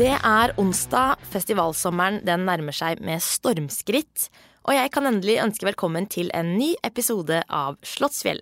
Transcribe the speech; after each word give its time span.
Det 0.00 0.14
er 0.16 0.54
onsdag, 0.56 1.20
festivalsommeren 1.28 2.22
den 2.24 2.46
nærmer 2.48 2.72
seg 2.72 3.02
med 3.04 3.20
stormskritt. 3.20 4.30
Og 4.64 4.72
jeg 4.72 4.92
kan 4.94 5.08
endelig 5.10 5.34
ønske 5.42 5.68
velkommen 5.68 6.06
til 6.08 6.30
en 6.32 6.54
ny 6.56 6.70
episode 6.86 7.42
av 7.52 7.76
Slottsfjell. 7.84 8.40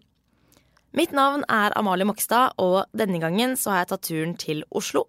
Mitt 0.94 1.10
navn 1.10 1.42
er 1.50 1.74
Amalie 1.78 2.06
Mokstad, 2.06 2.54
og 2.62 2.86
denne 2.94 3.18
gangen 3.18 3.58
så 3.58 3.74
har 3.74 3.82
jeg 3.82 3.90
tatt 3.90 4.06
turen 4.06 4.38
til 4.38 4.62
Oslo 4.70 5.08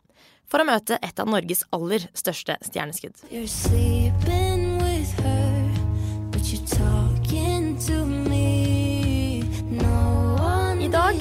for 0.49 0.63
å 0.63 0.67
møte 0.67 0.97
et 1.05 1.21
av 1.21 1.29
Norges 1.29 1.61
aller 1.69 2.09
største 2.17 2.57
stjerneskudd. 2.65 3.29
You're 3.29 3.45
sleeping 3.45 4.48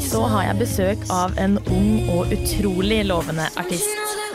så 0.08 0.22
har 0.24 0.46
jeg 0.46 0.58
besøk 0.62 1.02
av 1.12 1.34
en 1.40 1.58
ung 1.68 2.08
og 2.14 2.30
utrolig 2.32 3.02
lovende 3.04 3.44
artist. 3.60 3.90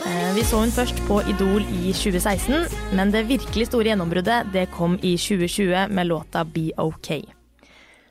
Eh, 0.06 0.30
Vi 0.36 0.44
så 0.46 0.60
hun 0.62 0.70
først 0.70 0.98
på 1.08 1.16
Idol 1.30 1.64
i 1.66 1.90
2016, 1.90 2.68
men 2.94 3.10
det 3.10 3.24
virkelig 3.26 3.66
store 3.66 3.90
gjennombruddet 3.90 4.52
det 4.54 4.68
kom 4.74 4.94
i 5.02 5.16
2020 5.18 5.88
med 5.90 6.06
låta 6.06 6.44
Be 6.44 6.70
OK. 6.78 7.24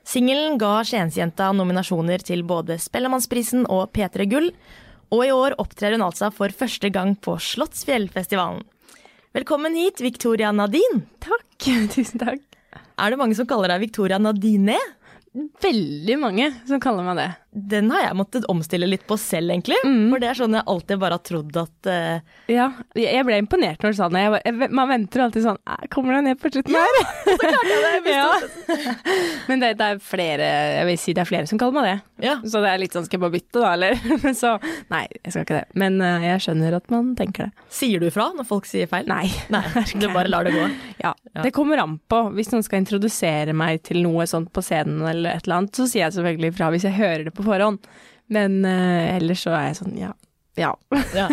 Singelen 0.04 0.58
ga 0.60 0.82
Skiensjenta 0.84 1.54
nominasjoner 1.56 2.20
til 2.20 2.44
både 2.44 2.76
Spellemannsprisen 2.84 3.64
og 3.72 3.94
P3 3.96 4.28
Gull, 4.28 4.50
og 5.14 5.24
i 5.24 5.32
år 5.32 5.56
opptrer 5.62 5.96
hun 5.96 6.04
altså 6.04 6.34
for 6.36 6.52
første 6.52 6.90
gang 6.92 7.16
på 7.16 7.38
Slottsfjellfestivalen. 7.40 8.66
Velkommen 9.34 9.76
hit, 9.80 10.02
Victoria 10.04 10.52
Nadine. 10.52 11.06
Takk. 11.24 11.48
Tusen 11.96 12.20
takk. 12.20 12.44
Er 13.00 13.14
det 13.14 13.22
mange 13.22 13.38
som 13.40 13.48
kaller 13.48 13.72
deg 13.72 13.88
Victoria 13.88 14.20
Nadine? 14.20 14.76
Veldig 15.64 16.20
mange 16.20 16.52
som 16.68 16.82
kaller 16.84 17.08
meg 17.08 17.18
det. 17.22 17.30
Den 17.54 17.92
har 17.94 18.08
jeg 18.08 18.18
måttet 18.18 18.46
omstille 18.52 18.88
litt 18.90 19.06
på 19.08 19.18
selv, 19.22 19.52
egentlig. 19.54 19.78
For 19.84 20.22
det 20.22 20.30
er 20.32 20.38
sånn 20.40 20.58
jeg 20.58 20.66
alltid 20.74 21.00
bare 21.02 21.18
har 21.20 21.24
trodd 21.28 21.58
at 21.62 21.90
uh... 21.90 22.38
Ja, 22.50 22.68
jeg 22.98 23.26
ble 23.28 23.38
imponert 23.42 23.84
når 23.84 23.94
du 23.94 23.98
sa 24.00 24.10
det. 24.10 24.24
Jeg, 24.24 24.42
jeg, 24.50 24.70
man 24.74 24.90
venter 24.90 25.24
alltid 25.28 25.46
sånn 25.46 25.60
Kommer 25.94 26.18
du 26.18 26.26
ned 26.28 26.40
på 26.42 26.50
slutten 26.54 26.76
her? 26.78 27.00
Så 27.28 27.36
klarte 27.42 27.70
jeg 27.70 27.84
det! 27.84 27.92
Ja. 28.14 28.30
Men 29.50 29.62
det, 29.62 29.70
det 29.80 29.86
er 29.94 30.00
flere 30.04 30.46
Jeg 30.78 30.86
vil 30.90 30.98
si 31.02 31.14
det 31.16 31.24
er 31.24 31.30
flere 31.30 31.48
som 31.50 31.60
kaller 31.62 31.76
meg 31.78 31.86
det. 31.88 32.26
Ja. 32.28 32.36
Så 32.44 32.62
det 32.64 32.70
er 32.72 32.82
litt 32.82 32.96
sånn 32.96 33.06
Skal 33.08 33.18
jeg 33.18 33.24
bare 33.24 33.34
bytte, 33.36 33.62
da, 33.62 33.72
eller? 33.74 33.98
Men 34.26 34.38
så 34.38 34.56
Nei, 34.92 35.06
jeg 35.22 35.34
skal 35.34 35.46
ikke 35.48 35.60
det. 35.62 35.80
Men 35.80 35.98
uh, 36.04 36.24
jeg 36.24 36.44
skjønner 36.46 36.78
at 36.78 36.90
man 36.94 37.14
tenker 37.20 37.48
det. 37.50 37.66
Sier 37.74 38.04
du 38.04 38.10
fra 38.14 38.30
når 38.36 38.48
folk 38.50 38.68
sier 38.70 38.90
feil? 38.92 39.08
Nei. 39.10 39.28
Nei, 39.54 39.64
du 39.94 40.08
bare 40.14 40.30
lar 40.32 40.48
det 40.48 40.56
gå. 40.56 40.68
Ja, 41.04 41.14
Ja. 41.34 41.42
Det 41.42 41.50
kommer 41.56 41.80
an 41.82 41.96
på. 42.10 42.20
Hvis 42.36 42.52
noen 42.54 42.62
skal 42.66 42.84
introdusere 42.84 43.56
meg 43.58 43.82
til 43.88 44.04
noe 44.06 44.28
sånt 44.30 44.52
på 44.54 44.62
scenen 44.62 45.02
eller 45.10 45.40
et 45.40 45.48
eller 45.48 45.64
annet, 45.64 45.74
så 45.76 45.88
sier 45.90 46.04
jeg 46.06 46.14
selvfølgelig 46.18 46.52
fra 46.60 46.68
hvis 46.74 46.86
jeg 46.86 46.94
hører 46.98 47.24
det 47.26 47.34
på 47.34 47.43
forhånd. 47.46 47.88
Men 48.34 48.62
uh, 48.66 49.16
ellers 49.18 49.44
så 49.46 49.54
er 49.56 49.70
jeg 49.70 49.82
sånn 49.82 49.98
ja. 50.00 50.14
Ja. 50.56 50.74
Ja. 51.16 51.30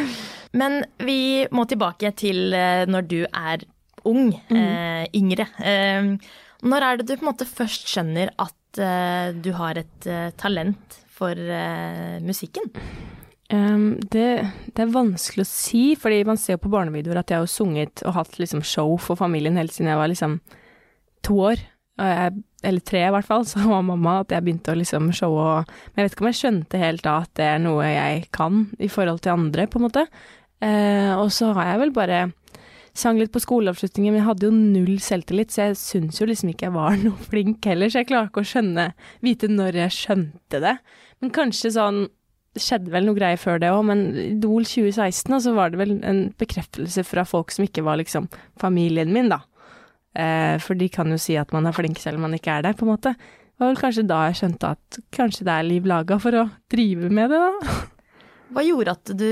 Men 0.60 0.82
vi 1.00 1.46
må 1.52 1.64
tilbake 1.68 2.12
til 2.16 2.52
eh, 2.56 2.84
når 2.88 3.06
du 3.08 3.20
er 3.24 3.64
ung, 4.08 4.32
eh, 4.52 5.04
yngre. 5.16 5.46
Eh, 5.60 6.12
når 6.62 6.86
er 6.86 7.00
det 7.00 7.06
du 7.08 7.14
på 7.16 7.24
en 7.24 7.30
måte 7.32 7.48
først 7.48 7.88
skjønner 7.90 8.32
at 8.40 8.80
eh, 8.80 9.32
du 9.32 9.52
har 9.56 9.80
et 9.80 10.08
eh, 10.08 10.30
talent 10.40 11.00
for 11.12 11.36
musikken? 12.24 12.70
Um, 13.52 13.98
det, 14.10 14.48
det 14.72 14.80
er 14.80 14.94
vanskelig 14.94 15.44
å 15.44 15.50
si, 15.50 15.82
fordi 16.00 16.22
man 16.24 16.38
ser 16.40 16.56
jo 16.56 16.62
på 16.64 16.70
barnevideoer 16.72 17.20
at 17.20 17.30
jeg 17.30 17.42
har 17.42 17.50
sunget 17.52 18.00
og 18.08 18.14
hatt 18.16 18.38
liksom 18.40 18.62
show 18.64 18.94
for 18.96 19.20
familien 19.20 19.58
helt 19.60 19.74
siden 19.74 19.90
jeg 19.92 20.00
var 20.00 20.08
liksom 20.08 20.38
to 21.22 21.36
år. 21.50 21.60
Og 22.00 22.08
jeg, 22.08 22.42
eller 22.62 22.84
tre 22.86 23.04
i 23.06 23.14
hvert 23.14 23.28
fall, 23.28 23.46
så 23.50 23.64
var 23.66 23.86
mamma 23.86 24.20
at 24.22 24.34
jeg 24.34 24.46
begynte 24.46 24.74
å 24.74 24.78
liksom 24.78 25.10
showe 25.16 25.62
Men 25.64 26.02
jeg 26.02 26.06
vet 26.06 26.14
ikke 26.16 26.26
om 26.26 26.30
jeg 26.30 26.40
skjønte 26.42 26.82
helt 26.82 27.04
da 27.06 27.16
at 27.24 27.32
det 27.38 27.48
er 27.48 27.58
noe 27.62 27.88
jeg 27.88 28.28
kan 28.34 28.64
i 28.78 28.90
forhold 28.92 29.24
til 29.24 29.36
andre, 29.36 29.66
på 29.66 29.80
en 29.80 29.86
måte. 29.88 30.06
Eh, 30.62 31.12
og 31.16 31.28
så 31.34 31.50
har 31.56 31.72
jeg 31.72 31.82
vel 31.86 31.94
bare 31.96 32.22
sang 32.94 33.16
litt 33.16 33.32
på 33.32 33.40
skoleavslutningen, 33.40 34.12
men 34.12 34.20
jeg 34.20 34.28
hadde 34.28 34.48
jo 34.48 34.54
null 34.54 34.96
selvtillit, 35.00 35.52
så 35.52 35.70
jeg 35.70 35.78
syns 35.80 36.20
jo 36.20 36.28
liksom 36.28 36.52
ikke 36.52 36.68
jeg 36.68 36.76
var 36.76 36.98
noe 37.04 37.28
flink 37.28 37.64
heller, 37.68 37.92
så 37.92 38.02
jeg 38.02 38.10
klarer 38.12 38.30
ikke 38.30 38.44
å 38.44 38.50
skjønne, 38.52 38.90
vite 39.24 39.50
når 39.50 39.80
jeg 39.84 39.96
skjønte 39.98 40.60
det. 40.62 40.76
Men 41.22 41.32
kanskje 41.34 41.76
sånn 41.76 42.04
det 42.52 42.60
skjedde 42.60 42.92
vel 42.92 43.06
noe 43.08 43.16
greier 43.16 43.40
før 43.40 43.60
det 43.62 43.70
òg, 43.72 43.80
men 43.88 44.00
Idol 44.20 44.66
2016, 44.68 45.32
og 45.32 45.40
så 45.40 45.54
var 45.56 45.72
det 45.72 45.78
vel 45.80 45.94
en 46.04 46.26
bekreftelse 46.40 47.04
fra 47.08 47.24
folk 47.24 47.52
som 47.54 47.64
ikke 47.64 47.84
var 47.86 47.96
liksom 47.96 48.26
familien 48.60 49.08
min, 49.14 49.30
da. 49.32 49.38
Eh, 50.14 50.58
for 50.60 50.74
de 50.78 50.88
kan 50.92 51.08
jo 51.10 51.16
si 51.20 51.38
at 51.40 51.52
man 51.56 51.66
er 51.66 51.76
flink 51.76 51.98
selv 52.02 52.20
om 52.20 52.26
man 52.28 52.36
ikke 52.36 52.58
er 52.58 52.66
det, 52.68 52.76
på 52.76 52.84
en 52.86 52.92
måte. 52.94 53.14
Det 53.16 53.60
var 53.64 53.72
vel 53.72 53.80
kanskje 53.80 54.06
da 54.08 54.20
jeg 54.28 54.40
skjønte 54.40 54.74
at 54.76 55.00
kanskje 55.14 55.46
det 55.48 55.54
er 55.56 55.68
liv 55.68 55.88
laga 55.88 56.18
for 56.20 56.36
å 56.36 56.46
drive 56.72 57.10
med 57.12 57.30
det, 57.32 57.40
da. 57.40 57.74
Hva 58.52 58.60
gjorde 58.66 58.92
at 58.92 59.10
du 59.16 59.28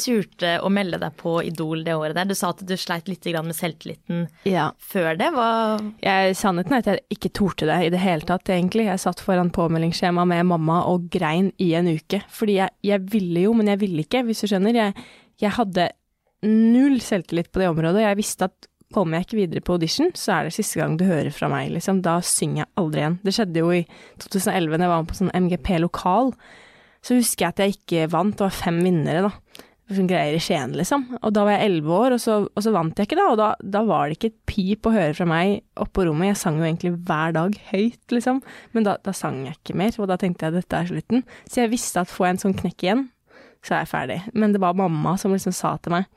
turte 0.00 0.56
å 0.58 0.70
melde 0.74 0.98
deg 0.98 1.14
på 1.20 1.36
Idol 1.46 1.84
det 1.86 1.94
året 1.94 2.16
der? 2.18 2.26
Du 2.26 2.34
sa 2.34 2.48
at 2.50 2.64
du 2.66 2.72
sleit 2.74 3.06
litt 3.06 3.28
med 3.36 3.54
selvtilliten 3.54 4.24
Ja. 4.42 4.72
før 4.78 5.16
det. 5.16 5.28
Hva 5.30 5.78
Jeg, 6.02 6.34
sannheten 6.34 6.72
er 6.74 6.78
at 6.82 6.86
jeg 6.90 7.04
ikke 7.14 7.30
torde 7.32 7.66
det 7.70 7.76
i 7.86 7.90
det 7.94 8.00
hele 8.02 8.26
tatt, 8.26 8.48
egentlig. 8.50 8.86
Jeg 8.88 8.98
satt 8.98 9.20
foran 9.22 9.52
påmeldingsskjema 9.54 10.26
med 10.26 10.46
mamma 10.46 10.80
og 10.90 11.08
grein 11.10 11.52
i 11.62 11.74
en 11.74 11.86
uke. 11.86 12.22
Fordi 12.28 12.58
jeg, 12.58 12.70
jeg 12.82 13.06
ville 13.12 13.46
jo, 13.46 13.52
men 13.54 13.68
jeg 13.70 13.78
ville 13.78 14.02
ikke, 14.02 14.24
hvis 14.26 14.42
du 14.42 14.48
skjønner. 14.50 14.74
Jeg, 14.74 14.94
jeg 15.38 15.50
hadde 15.60 15.90
null 16.42 16.98
selvtillit 17.00 17.52
på 17.52 17.62
det 17.62 17.70
området. 17.70 18.02
Jeg 18.02 18.18
visste 18.18 18.50
at 18.50 18.66
kommer 18.94 19.18
jeg 19.18 19.26
ikke 19.26 19.40
videre 19.40 19.64
på 19.64 19.76
audition, 19.76 20.12
så 20.14 20.36
er 20.36 20.46
det 20.46 20.56
siste 20.56 20.78
gang 20.80 20.96
du 20.98 21.06
hører 21.08 21.32
fra 21.34 21.48
meg, 21.50 21.72
liksom. 21.74 22.02
Da 22.06 22.18
synger 22.24 22.62
jeg 22.62 22.72
aldri 22.82 23.02
igjen. 23.02 23.18
Det 23.26 23.34
skjedde 23.34 23.62
jo 23.62 23.72
i 23.74 23.82
2011 24.22 24.76
da 24.76 24.86
jeg 24.86 24.92
var 24.92 25.02
med 25.02 25.10
på 25.10 25.18
sånn 25.18 25.34
MGP 25.34 25.70
lokal. 25.82 26.32
Så 27.04 27.18
husker 27.18 27.46
jeg 27.46 27.54
at 27.54 27.62
jeg 27.62 27.76
ikke 27.76 28.10
vant, 28.14 28.36
det 28.38 28.46
var 28.46 28.54
fem 28.54 28.78
vinnere, 28.84 29.26
da. 29.28 29.62
Sånn 29.86 30.08
greier 30.10 30.34
i 30.34 30.42
Skien, 30.42 30.72
liksom. 30.74 31.04
Og 31.20 31.34
da 31.34 31.44
var 31.46 31.54
jeg 31.54 31.68
elleve 31.68 31.98
år, 31.98 32.16
og 32.16 32.22
så, 32.22 32.38
og 32.46 32.62
så 32.64 32.72
vant 32.74 32.98
jeg 32.98 33.06
ikke, 33.06 33.18
da. 33.20 33.26
Og 33.30 33.38
da, 33.38 33.50
da 33.76 33.82
var 33.86 34.08
det 34.08 34.18
ikke 34.18 34.32
et 34.32 34.40
pip 34.50 34.88
å 34.88 34.94
høre 34.94 35.14
fra 35.18 35.28
meg 35.30 35.60
oppå 35.82 36.06
rommet. 36.08 36.32
Jeg 36.32 36.40
sang 36.42 36.58
jo 36.58 36.66
egentlig 36.66 36.96
hver 37.06 37.36
dag 37.36 37.58
høyt, 37.70 38.00
liksom. 38.14 38.40
Men 38.74 38.86
da, 38.86 38.96
da 39.06 39.14
sang 39.14 39.44
jeg 39.46 39.58
ikke 39.60 39.78
mer, 39.78 39.94
og 40.02 40.10
da 40.10 40.18
tenkte 40.18 40.48
jeg 40.48 40.58
dette 40.58 40.80
er 40.80 40.90
slutten. 40.90 41.26
Så 41.46 41.62
jeg 41.62 41.74
visste 41.74 42.02
at 42.02 42.10
får 42.10 42.26
jeg 42.26 42.36
en 42.36 42.42
sånn 42.46 42.58
knekk 42.62 42.86
igjen, 42.86 43.06
så 43.66 43.76
er 43.76 43.84
jeg 43.84 43.92
ferdig. 43.94 44.20
Men 44.34 44.54
det 44.54 44.62
var 44.62 44.78
mamma 44.78 45.14
som 45.20 45.34
liksom 45.34 45.54
sa 45.54 45.76
til 45.82 45.94
meg 45.98 46.10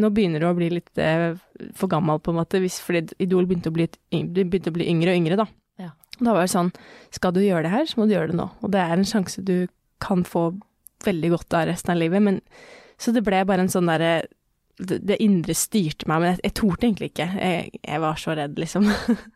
nå 0.00 0.10
begynner 0.14 0.42
du 0.42 0.48
å 0.48 0.56
bli 0.56 0.70
litt 0.72 1.00
eh, 1.00 1.32
for 1.78 1.90
gammel, 1.92 2.20
på 2.22 2.32
en 2.32 2.40
måte, 2.40 2.60
hvis, 2.62 2.80
fordi 2.82 3.14
Idol 3.22 3.48
begynte 3.50 3.70
å 3.70 3.76
bli, 3.76 3.88
begynte 4.10 4.72
å 4.72 4.76
bli 4.76 4.88
yngre 4.90 5.14
og 5.14 5.20
yngre, 5.20 5.38
da. 5.40 5.48
Ja. 5.82 5.90
Da 6.18 6.34
var 6.34 6.46
det 6.46 6.54
sånn, 6.54 6.72
skal 7.14 7.34
du 7.36 7.42
gjøre 7.44 7.66
det 7.66 7.74
her, 7.74 7.88
så 7.90 8.00
må 8.00 8.08
du 8.08 8.16
gjøre 8.16 8.32
det 8.32 8.38
nå. 8.40 8.48
Og 8.62 8.72
det 8.74 8.82
er 8.82 8.96
en 8.96 9.08
sjanse 9.08 9.44
du 9.46 9.68
kan 10.02 10.24
få 10.26 10.48
veldig 11.04 11.30
godt 11.34 11.56
av 11.56 11.68
resten 11.70 11.94
av 11.94 12.00
livet, 12.00 12.24
men 12.24 12.40
så 13.00 13.12
det 13.14 13.24
ble 13.26 13.42
bare 13.46 13.66
en 13.66 13.72
sånn 13.72 13.90
derre 13.90 14.16
det, 14.78 14.98
det 15.06 15.20
indre 15.22 15.54
styrte 15.54 16.08
meg, 16.10 16.20
men 16.20 16.32
jeg, 16.32 16.40
jeg 16.48 16.54
torde 16.58 16.86
egentlig 16.88 17.10
ikke. 17.12 17.28
Jeg, 17.38 17.78
jeg 17.78 18.02
var 18.02 18.18
så 18.18 18.34
redd, 18.38 18.58
liksom. 18.58 18.88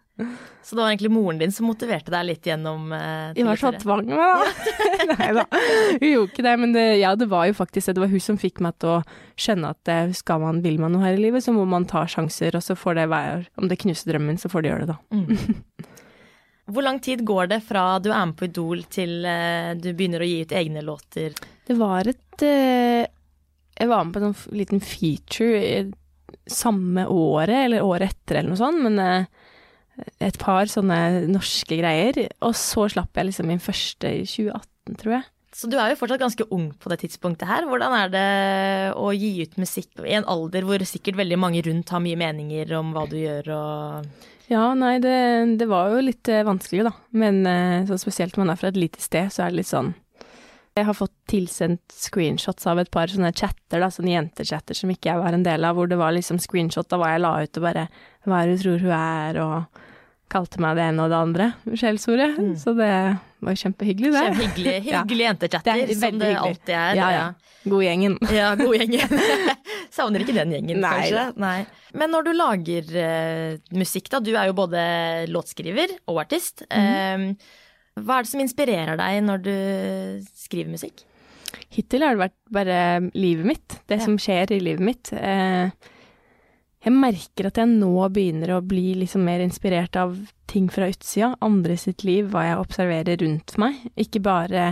Så 0.62 0.76
det 0.76 0.82
var 0.82 0.90
egentlig 0.90 1.10
moren 1.14 1.38
din 1.38 1.52
som 1.54 1.68
motiverte 1.70 2.10
deg 2.10 2.24
litt 2.26 2.46
gjennom 2.48 2.90
uh, 2.90 3.30
I 3.38 3.44
hvert 3.46 3.60
fall 3.62 3.76
tvang 3.78 4.08
meg, 4.10 4.18
da. 4.18 4.72
Nei 5.12 5.28
da, 5.36 5.44
hun 5.54 6.08
gjorde 6.08 6.32
ikke 6.32 6.44
det. 6.44 6.54
Men 6.60 6.74
det, 6.74 6.86
ja, 6.98 7.12
det 7.16 7.28
var 7.30 7.46
jo 7.48 7.54
faktisk 7.56 7.88
det. 7.88 7.94
Det 7.96 8.02
var 8.02 8.10
hun 8.12 8.24
som 8.24 8.40
fikk 8.40 8.60
meg 8.64 8.76
til 8.82 8.96
å 8.96 8.98
skjønne 9.38 9.70
at 9.76 9.92
eh, 9.94 10.10
skal 10.18 10.42
man, 10.42 10.58
vil 10.64 10.80
man 10.82 10.92
noe 10.92 11.06
her 11.06 11.16
i 11.16 11.22
livet, 11.22 11.46
så 11.46 11.54
må 11.54 11.64
man 11.70 11.86
ta 11.88 12.02
sjanser, 12.10 12.58
og 12.58 12.66
så 12.66 12.76
får 12.76 12.98
det 12.98 13.06
være 13.14 13.46
Om 13.62 13.70
det 13.70 13.78
knuser 13.84 14.12
drømmen, 14.12 14.40
så 14.42 14.50
får 14.50 14.64
det 14.64 14.72
gjøre 14.72 14.88
det, 14.90 14.96
da. 14.98 15.86
Hvor 16.68 16.84
lang 16.84 16.98
tid 17.00 17.24
går 17.24 17.48
det 17.54 17.62
fra 17.64 17.86
du 18.02 18.10
er 18.10 18.26
med 18.28 18.36
på 18.36 18.50
Idol 18.50 18.84
til 18.92 19.22
uh, 19.24 19.72
du 19.78 19.92
begynner 19.94 20.20
å 20.20 20.28
gi 20.28 20.42
ut 20.42 20.58
egne 20.58 20.84
låter? 20.84 21.38
Det 21.64 21.78
var 21.78 22.10
et 22.10 22.44
Jeg 22.44 23.88
var 23.88 24.04
med 24.04 24.12
på 24.12 24.20
en 24.20 24.34
sånn 24.34 24.58
liten 24.58 24.82
feature 24.84 25.62
i 25.62 25.80
samme 26.48 27.06
året, 27.08 27.68
eller 27.68 27.84
året 27.84 28.12
etter, 28.12 28.40
eller 28.40 28.52
noe 28.52 28.60
sånt, 28.60 28.84
men 28.84 29.28
et 30.22 30.38
par 30.40 30.70
sånne 30.70 31.26
norske 31.30 31.80
greier. 31.80 32.28
Og 32.44 32.54
så 32.58 32.88
slapp 32.92 33.18
jeg 33.18 33.30
liksom 33.30 33.50
min 33.50 33.62
første 33.62 34.12
i 34.20 34.24
2018, 34.28 35.00
tror 35.02 35.18
jeg. 35.18 35.28
Så 35.58 35.66
du 35.66 35.78
er 35.80 35.90
jo 35.90 35.98
fortsatt 35.98 36.20
ganske 36.20 36.44
ung 36.54 36.68
på 36.78 36.90
det 36.92 37.00
tidspunktet 37.02 37.48
her. 37.48 37.64
Hvordan 37.66 37.94
er 37.96 38.10
det 38.12 38.26
å 39.00 39.08
gi 39.16 39.30
ut 39.42 39.56
musikk 39.58 40.02
i 40.04 40.14
en 40.18 40.26
alder 40.28 40.66
hvor 40.68 40.82
sikkert 40.86 41.18
veldig 41.18 41.38
mange 41.40 41.62
rundt 41.66 41.90
har 41.90 42.02
mye 42.04 42.18
meninger 42.20 42.74
om 42.78 42.92
hva 42.94 43.06
du 43.10 43.16
gjør 43.18 43.54
og 43.56 44.26
Ja, 44.52 44.68
nei, 44.78 44.94
det, 45.02 45.16
det 45.60 45.66
var 45.68 45.90
jo 45.92 46.04
litt 46.04 46.28
eh, 46.30 46.44
vanskelig, 46.46 46.84
da. 46.86 46.92
Men 47.16 47.40
eh, 47.48 47.88
så 47.88 47.98
spesielt 48.00 48.36
når 48.36 48.44
man 48.44 48.52
er 48.54 48.60
fra 48.60 48.70
et 48.70 48.78
lite 48.78 49.02
sted, 49.02 49.32
så 49.32 49.44
er 49.44 49.50
det 49.50 49.62
litt 49.62 49.72
sånn 49.72 49.90
Jeg 50.78 50.86
har 50.86 50.96
fått 50.96 51.16
tilsendt 51.32 51.96
screenshots 51.96 52.68
av 52.70 52.78
et 52.84 52.92
par 52.94 53.10
sånne 53.10 53.32
chatter, 53.34 53.80
da, 53.82 53.90
sånne 53.90 54.14
jentechatter 54.14 54.78
som 54.78 54.92
ikke 54.94 55.10
jeg 55.10 55.24
var 55.24 55.34
en 55.34 55.48
del 55.48 55.66
av, 55.66 55.74
hvor 55.80 55.90
det 55.90 55.98
var 55.98 56.14
liksom 56.14 56.38
screenshot 56.44 56.92
av 56.94 57.02
hva 57.02 57.10
jeg 57.16 57.24
la 57.24 57.34
ut, 57.42 57.58
og 57.58 57.66
bare 57.66 57.88
hva 58.28 58.44
er 58.44 58.52
det 58.52 58.60
du 58.60 58.64
tror 58.66 58.84
hun 58.84 58.94
er, 59.00 59.42
og 59.42 59.84
kalte 60.30 60.60
meg 60.60 60.76
det 60.78 60.84
ene 60.90 61.04
og 61.06 61.10
det 61.12 61.18
andre 61.18 61.46
skjellsordet. 61.72 62.36
Så 62.60 62.74
det 62.76 62.90
var 63.44 63.58
kjempehyggelig, 63.60 64.10
det. 64.14 64.24
Hyggelig, 64.38 64.74
Ja. 64.92 65.02
hyggelig 65.02 65.26
jentechatter, 65.28 65.82
Det 65.86 65.90
er 65.96 66.00
som 66.00 66.18
det 66.18 66.30
hyggelig. 66.32 66.40
alltid 66.42 66.74
er. 66.74 66.94
Ja, 66.98 67.08
ja. 67.14 67.26
God 67.68 67.82
gjengen. 67.84 68.16
Ja, 68.38 68.48
god 68.58 68.76
gjengen. 68.78 69.20
Savner 69.98 70.22
ikke 70.24 70.34
den 70.36 70.52
gjengen, 70.54 70.80
Nei 70.84 70.94
kanskje. 71.00 71.24
Nei. 71.40 71.58
Men 71.98 72.12
når 72.12 72.26
du 72.28 72.32
lager 72.36 72.90
uh, 72.94 73.76
musikk, 73.78 74.10
da. 74.12 74.20
Du 74.20 74.32
er 74.36 74.50
jo 74.50 74.56
både 74.58 74.82
låtskriver 75.32 75.96
og 76.08 76.20
artist. 76.26 76.62
Mm. 76.68 77.30
Eh, 77.32 77.54
Hva 77.98 78.18
er 78.20 78.26
det 78.26 78.30
som 78.30 78.42
inspirerer 78.44 78.98
deg 79.00 79.22
når 79.26 79.40
du 79.42 79.54
skriver 80.38 80.70
musikk? 80.76 81.04
Hittil 81.74 82.04
har 82.04 82.14
det 82.14 82.20
vært 82.26 82.36
bare 82.52 82.80
livet 83.16 83.46
mitt, 83.48 83.78
det 83.88 83.98
Ja. 83.98 84.04
som 84.04 84.18
skjer 84.20 84.52
i 84.54 84.60
livet 84.60 84.84
mitt. 84.84 85.10
Eh, 85.16 85.70
jeg 86.84 86.94
merker 86.94 87.48
at 87.48 87.58
jeg 87.58 87.70
nå 87.72 87.92
begynner 88.14 88.54
å 88.54 88.64
bli 88.64 88.92
liksom 89.00 89.24
mer 89.26 89.42
inspirert 89.42 89.96
av 89.98 90.14
ting 90.50 90.68
fra 90.70 90.88
utsida, 90.92 91.32
andre 91.44 91.76
sitt 91.80 92.04
liv, 92.06 92.28
hva 92.30 92.44
jeg 92.46 92.60
observerer 92.60 93.18
rundt 93.24 93.56
meg, 93.60 93.80
ikke 93.98 94.22
bare 94.24 94.68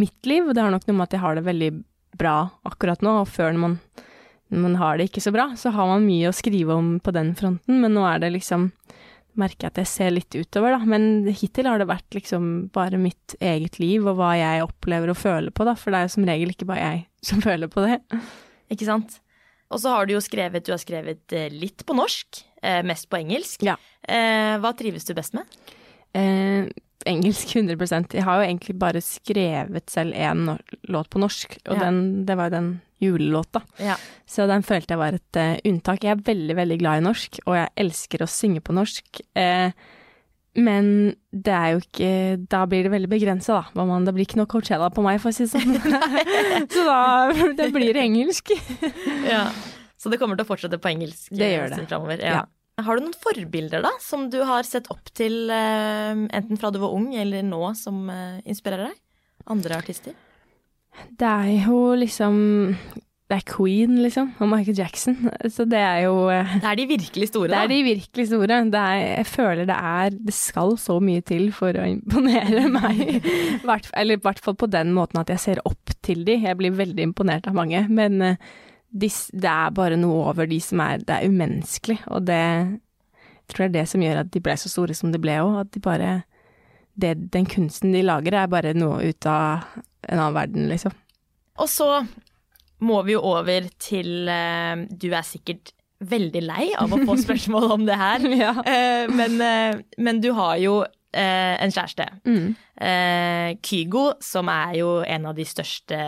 mitt 0.00 0.26
liv. 0.28 0.48
Og 0.48 0.56
det 0.56 0.64
har 0.64 0.72
nok 0.72 0.86
noe 0.88 0.96
med 0.96 1.08
at 1.08 1.16
jeg 1.18 1.24
har 1.24 1.36
det 1.36 1.46
veldig 1.46 1.70
bra 2.18 2.36
akkurat 2.66 3.04
nå, 3.04 3.18
og 3.22 3.28
før 3.28 3.52
når 3.52 3.62
man, 3.66 3.76
når 4.48 4.64
man 4.64 4.78
har 4.80 4.98
det 4.98 5.10
ikke 5.10 5.24
så 5.24 5.34
bra, 5.34 5.50
så 5.58 5.74
har 5.74 5.90
man 5.90 6.06
mye 6.06 6.30
å 6.30 6.36
skrive 6.36 6.78
om 6.78 6.94
på 7.04 7.12
den 7.14 7.34
fronten, 7.38 7.82
men 7.82 7.92
nå 7.96 8.06
er 8.08 8.24
det 8.24 8.32
liksom 8.38 8.70
merker 9.38 9.66
jeg 9.66 9.72
at 9.72 9.80
jeg 9.82 9.90
ser 9.90 10.12
litt 10.14 10.36
utover, 10.38 10.76
da. 10.76 10.86
Men 10.86 11.26
hittil 11.34 11.66
har 11.68 11.80
det 11.82 11.90
vært 11.90 12.14
liksom 12.16 12.68
bare 12.74 13.00
mitt 13.02 13.34
eget 13.42 13.80
liv 13.82 14.06
og 14.06 14.20
hva 14.20 14.30
jeg 14.38 14.62
opplever 14.62 15.10
og 15.10 15.18
føler 15.18 15.54
på, 15.54 15.66
da. 15.66 15.74
For 15.78 15.90
det 15.90 16.00
er 16.00 16.08
jo 16.08 16.14
som 16.14 16.28
regel 16.28 16.54
ikke 16.54 16.68
bare 16.70 16.84
jeg 16.86 17.04
som 17.26 17.42
føler 17.48 17.70
på 17.72 17.84
det. 17.84 17.98
Ikke 18.72 18.88
sant? 18.88 19.18
Og 19.74 19.82
så 19.82 19.90
har 19.90 20.06
du 20.06 20.14
jo 20.14 20.22
skrevet 20.22 20.64
Du 20.66 20.72
har 20.74 20.80
skrevet 20.82 21.34
eh, 21.34 21.50
litt 21.52 21.82
på 21.86 21.96
norsk, 21.98 22.40
eh, 22.62 22.80
mest 22.86 23.08
på 23.10 23.18
engelsk. 23.18 23.64
Ja. 23.66 23.74
Eh, 24.06 24.54
hva 24.62 24.70
trives 24.78 25.06
du 25.08 25.14
best 25.18 25.34
med? 25.34 25.50
Eh, 26.14 26.70
engelsk 27.10 27.54
100% 27.58 28.14
Jeg 28.14 28.24
har 28.24 28.40
jo 28.40 28.46
egentlig 28.48 28.76
bare 28.80 29.02
skrevet 29.04 29.90
selv 29.92 30.14
én 30.14 30.46
låt 30.88 31.10
på 31.10 31.20
norsk, 31.22 31.58
og 31.68 31.74
Ja. 31.76 31.86
den, 31.88 32.24
det 32.28 32.36
var 32.38 32.48
jo 32.50 32.56
den 32.56 32.70
julelåta. 33.02 33.60
Ja. 33.82 33.96
Så 34.26 34.46
den 34.48 34.62
følte 34.64 34.94
jeg 34.94 35.00
var 35.02 35.16
et 35.18 35.36
uh, 35.36 35.58
unntak. 35.68 36.04
Jeg 36.06 36.14
er 36.14 36.22
veldig, 36.24 36.54
veldig 36.56 36.78
glad 36.80 37.02
i 37.02 37.04
norsk, 37.04 37.40
og 37.44 37.58
jeg 37.58 37.72
elsker 37.84 38.22
å 38.24 38.30
synge 38.30 38.62
på 38.64 38.72
norsk. 38.72 39.20
Eh, 39.36 39.74
men 40.54 40.88
det 41.34 41.52
er 41.54 41.70
jo 41.74 41.80
ikke 41.82 42.10
Da 42.50 42.60
blir 42.70 42.86
det 42.86 42.92
veldig 42.92 43.10
begrensa, 43.10 43.56
da. 43.56 43.74
Hva 43.74 43.86
man, 43.88 44.04
det 44.06 44.14
blir 44.14 44.26
ikke 44.28 44.38
noe 44.38 44.50
Coachella 44.50 44.90
på 44.94 45.02
meg, 45.02 45.20
for 45.22 45.32
å 45.32 45.34
si 45.34 45.46
det 45.46 45.52
sånn. 45.54 45.78
så 46.74 46.84
da 46.86 47.54
det 47.58 47.70
blir 47.74 47.98
engelsk. 48.00 48.54
Ja. 49.34 49.48
Så 49.98 50.10
det 50.12 50.18
kommer 50.20 50.36
til 50.36 50.44
å 50.44 50.50
fortsette 50.50 50.76
på 50.82 50.90
engelsk 50.90 51.32
Det 51.32 51.46
eh, 51.46 51.54
gjør 51.56 51.72
det. 51.72 51.86
framover? 51.88 52.20
Ja. 52.20 52.42
Ja. 52.42 52.82
Har 52.84 52.98
du 52.98 53.04
noen 53.06 53.16
forbilder 53.16 53.84
da, 53.86 53.92
som 54.02 54.26
du 54.32 54.40
har 54.44 54.66
sett 54.66 54.90
opp 54.92 55.08
til, 55.16 55.46
eh, 55.54 56.12
enten 56.12 56.58
fra 56.60 56.72
du 56.74 56.80
var 56.82 56.92
ung 56.92 57.12
eller 57.16 57.44
nå, 57.46 57.62
som 57.78 58.04
eh, 58.12 58.42
inspirerer 58.50 58.90
deg? 58.90 59.00
Andre 59.54 59.78
artister? 59.78 60.16
Det 61.10 61.26
er 61.26 61.66
jo 61.66 61.78
liksom 61.98 62.36
Det 63.24 63.38
er 63.38 63.44
Queen, 63.48 63.94
liksom, 64.04 64.34
og 64.36 64.48
Michael 64.52 64.76
Jackson. 64.76 65.14
Så 65.48 65.64
det 65.64 65.78
er 65.80 66.02
jo 66.04 66.26
eh, 66.28 66.50
Det 66.60 66.68
er 66.68 66.76
de 66.76 66.84
virkelig 66.90 67.28
store, 67.30 67.48
da. 67.48 67.62
Det 67.62 67.64
er 67.64 67.70
de 67.72 67.78
virkelig 67.86 68.26
store. 68.28 68.58
Det 68.68 68.80
er, 68.80 68.98
jeg 69.16 69.26
føler 69.30 69.64
det 69.70 69.78
er 69.78 70.18
Det 70.28 70.34
skal 70.36 70.74
så 70.80 70.98
mye 71.00 71.22
til 71.24 71.48
for 71.56 71.72
å 71.72 71.86
imponere 71.88 72.66
meg. 72.76 73.24
Hvert, 73.64 73.88
eller 73.96 74.18
i 74.18 74.22
hvert 74.26 74.42
fall 74.44 74.58
på 74.60 74.68
den 74.68 74.92
måten 74.92 75.22
at 75.22 75.32
jeg 75.32 75.40
ser 75.40 75.62
opp 75.64 75.94
til 76.04 76.20
de. 76.28 76.36
Jeg 76.44 76.58
blir 76.60 76.76
veldig 76.76 77.08
imponert 77.08 77.48
av 77.48 77.56
mange. 77.56 77.80
Men 77.88 78.20
eh, 78.22 78.36
de, 78.92 79.08
det 79.32 79.50
er 79.50 79.72
bare 79.74 79.96
noe 79.98 80.28
over 80.28 80.46
de 80.50 80.60
som 80.60 80.84
er 80.84 81.00
Det 81.00 81.16
er 81.16 81.32
umenneskelig. 81.32 82.02
Og 82.12 82.28
det 82.28 82.42
jeg 83.44 83.52
tror 83.52 83.64
det 83.64 83.70
er 83.70 83.74
det 83.80 83.88
som 83.90 84.04
gjør 84.04 84.20
at 84.22 84.30
de 84.32 84.40
ble 84.40 84.54
så 84.56 84.70
store 84.72 84.94
som 84.96 85.10
de 85.12 85.20
ble 85.20 85.34
òg. 85.40 85.58
At 85.64 85.72
de 85.72 85.80
bare 85.84 86.12
det, 86.94 87.16
Den 87.32 87.48
kunsten 87.48 87.92
de 87.92 88.04
lager, 88.04 88.36
er 88.36 88.52
bare 88.52 88.76
noe 88.76 89.00
ut 89.00 89.26
av 89.28 89.64
en 90.04 90.18
annen 90.20 90.36
verden, 90.36 90.68
liksom. 90.68 90.92
Og 91.60 91.68
så 91.70 91.88
må 92.82 93.02
vi 93.06 93.14
jo 93.14 93.22
over 93.24 93.68
til 93.80 94.28
eh, 94.28 94.84
Du 94.90 95.10
er 95.12 95.24
sikkert 95.26 95.72
veldig 96.04 96.42
lei 96.44 96.66
av 96.78 96.92
å 96.92 97.00
få 97.06 97.16
spørsmål 97.24 97.70
om 97.78 97.86
det 97.88 97.96
her. 98.00 98.26
Ja. 98.34 98.52
Eh, 98.66 99.06
men, 99.12 99.40
eh, 99.40 99.80
men 100.02 100.20
du 100.20 100.32
har 100.36 100.58
jo 100.60 100.80
eh, 100.82 101.54
en 101.62 101.72
kjæreste. 101.72 102.08
Mm. 102.26 102.50
Eh, 102.74 103.54
Kygo, 103.64 104.04
som 104.24 104.50
er 104.52 104.74
jo 104.80 104.90
en 105.06 105.30
av 105.30 105.38
de 105.38 105.46
største 105.48 105.98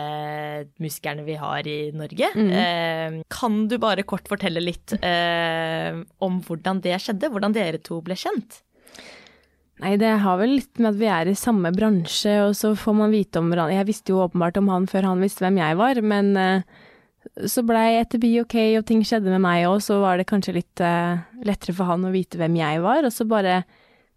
musikerne 0.83 1.25
vi 1.27 1.39
har 1.39 1.67
i 1.69 1.79
Norge. 1.95 2.29
Mm. 2.35 2.51
Eh, 2.61 3.17
kan 3.33 3.63
du 3.71 3.77
bare 3.81 4.05
kort 4.07 4.29
fortelle 4.29 4.61
litt 4.63 4.93
om 4.97 6.41
hvordan 6.45 6.83
det 6.83 6.99
skjedde? 7.01 7.31
Hvordan 7.33 7.55
dere 7.55 7.81
to 7.81 8.01
ble 8.05 8.17
kjent? 8.19 8.61
Nei, 9.77 9.93
det 10.01 10.09
har 10.23 10.39
vel 10.39 10.55
litt 10.57 10.79
med 10.81 10.95
at 10.95 10.97
vi 10.97 11.07
er 11.13 11.29
i 11.29 11.35
samme 11.37 11.69
bransje, 11.75 12.33
og 12.47 12.55
så 12.57 12.71
får 12.77 12.95
man 12.97 13.11
vite 13.13 13.37
om 13.37 13.51
hverandre. 13.51 13.75
Jeg 13.77 13.87
visste 13.91 14.13
jo 14.13 14.23
åpenbart 14.23 14.57
om 14.57 14.71
han 14.73 14.87
før 14.89 15.05
han 15.11 15.21
visste 15.21 15.43
hvem 15.45 15.59
jeg 15.61 15.77
var, 15.77 15.99
men 16.01 16.31
uh, 16.33 16.85
så 17.45 17.61
blei 17.67 17.99
etter 17.99 18.21
be 18.23 18.31
ok, 18.41 18.55
og 18.79 18.87
ting 18.89 19.03
skjedde 19.05 19.29
med 19.35 19.43
meg 19.45 19.67
òg, 19.69 19.77
så 19.85 19.99
var 20.01 20.17
det 20.17 20.25
kanskje 20.31 20.55
litt 20.57 20.81
uh, 20.81 21.19
lettere 21.45 21.75
for 21.77 21.91
han 21.91 22.07
å 22.09 22.13
vite 22.15 22.39
hvem 22.41 22.57
jeg 22.57 22.81
var, 22.81 23.05
og 23.05 23.13
så 23.13 23.27
bare 23.29 23.59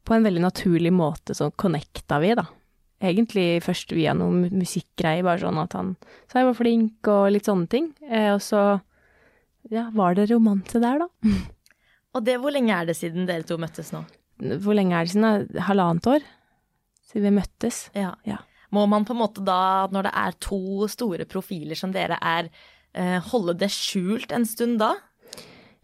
på 0.09 0.17
en 0.17 0.25
veldig 0.25 0.41
naturlig 0.47 0.95
måte 0.97 1.37
så 1.37 1.51
connecta 1.61 2.23
vi, 2.25 2.33
da. 2.39 2.47
Egentlig 3.05 3.61
først 3.65 3.93
via 3.97 4.15
noen 4.17 4.47
mu- 4.47 4.61
musikkgreier, 4.63 5.25
bare 5.25 5.43
sånn 5.45 5.61
at 5.61 5.77
han 5.77 5.93
sa 6.29 6.41
jeg 6.41 6.49
var 6.49 6.57
flink 6.57 7.09
og 7.13 7.29
litt 7.37 7.49
sånne 7.49 7.69
ting. 7.73 7.91
Uh, 8.09 8.33
og 8.39 8.41
så 8.45 8.63
ja, 9.69 9.91
var 9.93 10.17
det 10.17 10.31
romanse 10.33 10.81
der, 10.81 11.05
da. 11.05 11.11
Og 12.17 12.25
det, 12.27 12.41
hvor 12.43 12.51
lenge 12.51 12.75
er 12.75 12.89
det 12.89 12.97
siden 12.99 13.29
dere 13.29 13.45
to 13.47 13.55
møttes 13.61 13.93
nå? 13.95 14.01
Hvor 14.41 14.77
lenge 14.77 14.97
er 14.97 15.07
det 15.07 15.15
siden? 15.15 15.61
Halvannet 15.69 16.09
år? 16.11 16.25
Siden 17.11 17.29
vi 17.29 17.37
møttes. 17.41 17.83
Ja. 17.97 18.15
Ja. 18.29 18.41
Må 18.75 18.87
man 18.87 19.05
på 19.07 19.15
en 19.17 19.21
måte 19.21 19.43
da, 19.45 19.89
når 19.91 20.07
det 20.07 20.13
er 20.23 20.37
to 20.43 20.89
store 20.91 21.27
profiler 21.29 21.79
som 21.79 21.93
dere 21.95 22.19
er, 22.23 22.51
eh, 22.95 23.19
holde 23.33 23.57
det 23.59 23.71
skjult 23.75 24.33
en 24.33 24.47
stund 24.47 24.79
da? 24.83 24.95